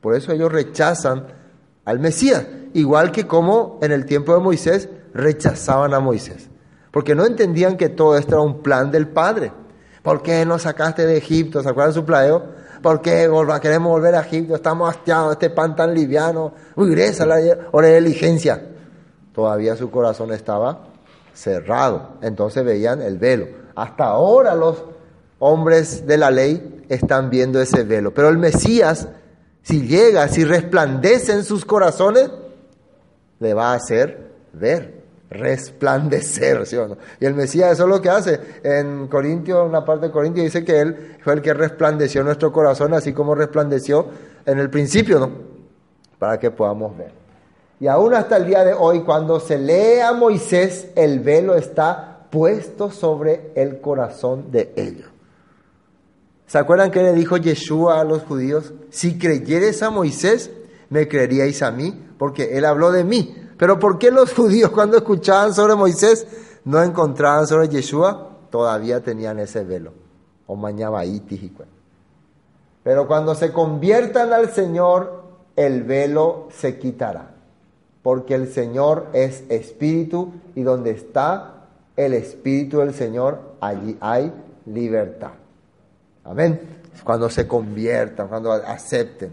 [0.00, 1.26] Por eso ellos rechazan
[1.84, 6.48] al Mesías, igual que como en el tiempo de Moisés rechazaban a Moisés,
[6.96, 9.52] porque no entendían que todo esto era un plan del Padre.
[10.02, 11.62] ¿Por qué nos sacaste de Egipto?
[11.62, 12.42] ¿Se acuerdan su plaeo?
[12.80, 13.28] ¿Por qué
[13.60, 14.54] queremos volver a Egipto?
[14.54, 16.54] Estamos hastiados, este pan tan liviano.
[16.74, 17.36] Regresa la
[17.72, 18.62] hora de diligencia.
[19.34, 20.84] Todavía su corazón estaba
[21.34, 22.12] cerrado.
[22.22, 23.48] Entonces veían el velo.
[23.74, 24.82] Hasta ahora los
[25.38, 28.14] hombres de la ley están viendo ese velo.
[28.14, 29.06] Pero el Mesías,
[29.60, 32.30] si llega, si resplandece en sus corazones,
[33.38, 34.95] le va a hacer ver
[35.30, 36.76] resplandecer, ¿sí?
[37.20, 38.40] Y el Mesías eso es lo que hace.
[38.62, 42.94] En Corintios, una parte de Corintios dice que Él fue el que resplandeció nuestro corazón,
[42.94, 44.06] así como resplandeció
[44.44, 45.30] en el principio, ¿no?
[46.18, 47.12] Para que podamos ver.
[47.78, 52.26] Y aún hasta el día de hoy, cuando se lee a Moisés, el velo está
[52.30, 55.08] puesto sobre el corazón de ellos.
[56.46, 58.72] ¿Se acuerdan que le dijo Yeshua a los judíos?
[58.90, 60.50] Si creyeres a Moisés,
[60.88, 63.34] me creeríais a mí, porque él habló de mí.
[63.56, 66.26] Pero ¿por qué los judíos cuando escuchaban sobre Moisés
[66.64, 68.30] no encontraban sobre Yeshua?
[68.50, 69.92] Todavía tenían ese velo.
[70.46, 70.56] O
[72.82, 75.24] Pero cuando se conviertan al Señor,
[75.56, 77.30] el velo se quitará.
[78.02, 81.54] Porque el Señor es espíritu y donde está
[81.96, 84.32] el espíritu del Señor, allí hay
[84.66, 85.32] libertad.
[86.24, 86.60] Amén.
[87.02, 89.32] Cuando se conviertan, cuando acepten.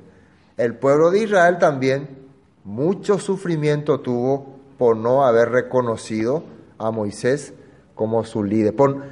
[0.58, 2.23] El pueblo de Israel también
[2.64, 6.44] mucho sufrimiento tuvo por no haber reconocido
[6.78, 7.54] a Moisés
[7.96, 9.04] como su líder, por,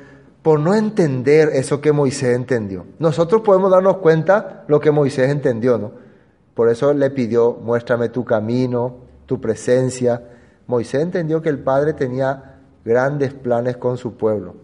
[0.41, 2.85] por no entender eso que Moisés entendió.
[2.99, 5.91] Nosotros podemos darnos cuenta lo que Moisés entendió, ¿no?
[6.55, 8.95] Por eso le pidió, muéstrame tu camino,
[9.25, 10.21] tu presencia.
[10.67, 14.55] Moisés entendió que el Padre tenía grandes planes con su pueblo,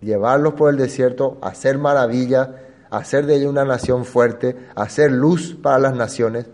[0.00, 2.50] llevarlos por el desierto, hacer maravillas,
[2.90, 6.46] hacer de ellos una nación fuerte, hacer luz para las naciones.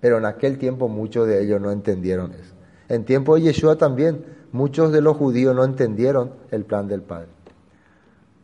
[0.00, 2.54] Pero en aquel tiempo muchos de ellos no entendieron eso.
[2.88, 7.28] En tiempo de Yeshua también muchos de los judíos no entendieron el plan del Padre.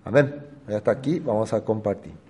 [0.04, 0.34] Amén.
[0.68, 2.21] Hasta aquí vamos a compartir.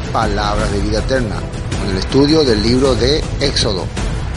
[0.00, 1.36] Palabras de Vida Eterna,
[1.80, 3.86] con el estudio del libro de Éxodo.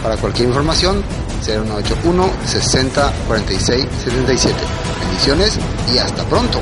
[0.04, 1.04] Para cualquier información,
[1.44, 4.56] 0181 60 46 77.
[5.02, 5.60] Bendiciones
[5.94, 6.60] y hasta pronto.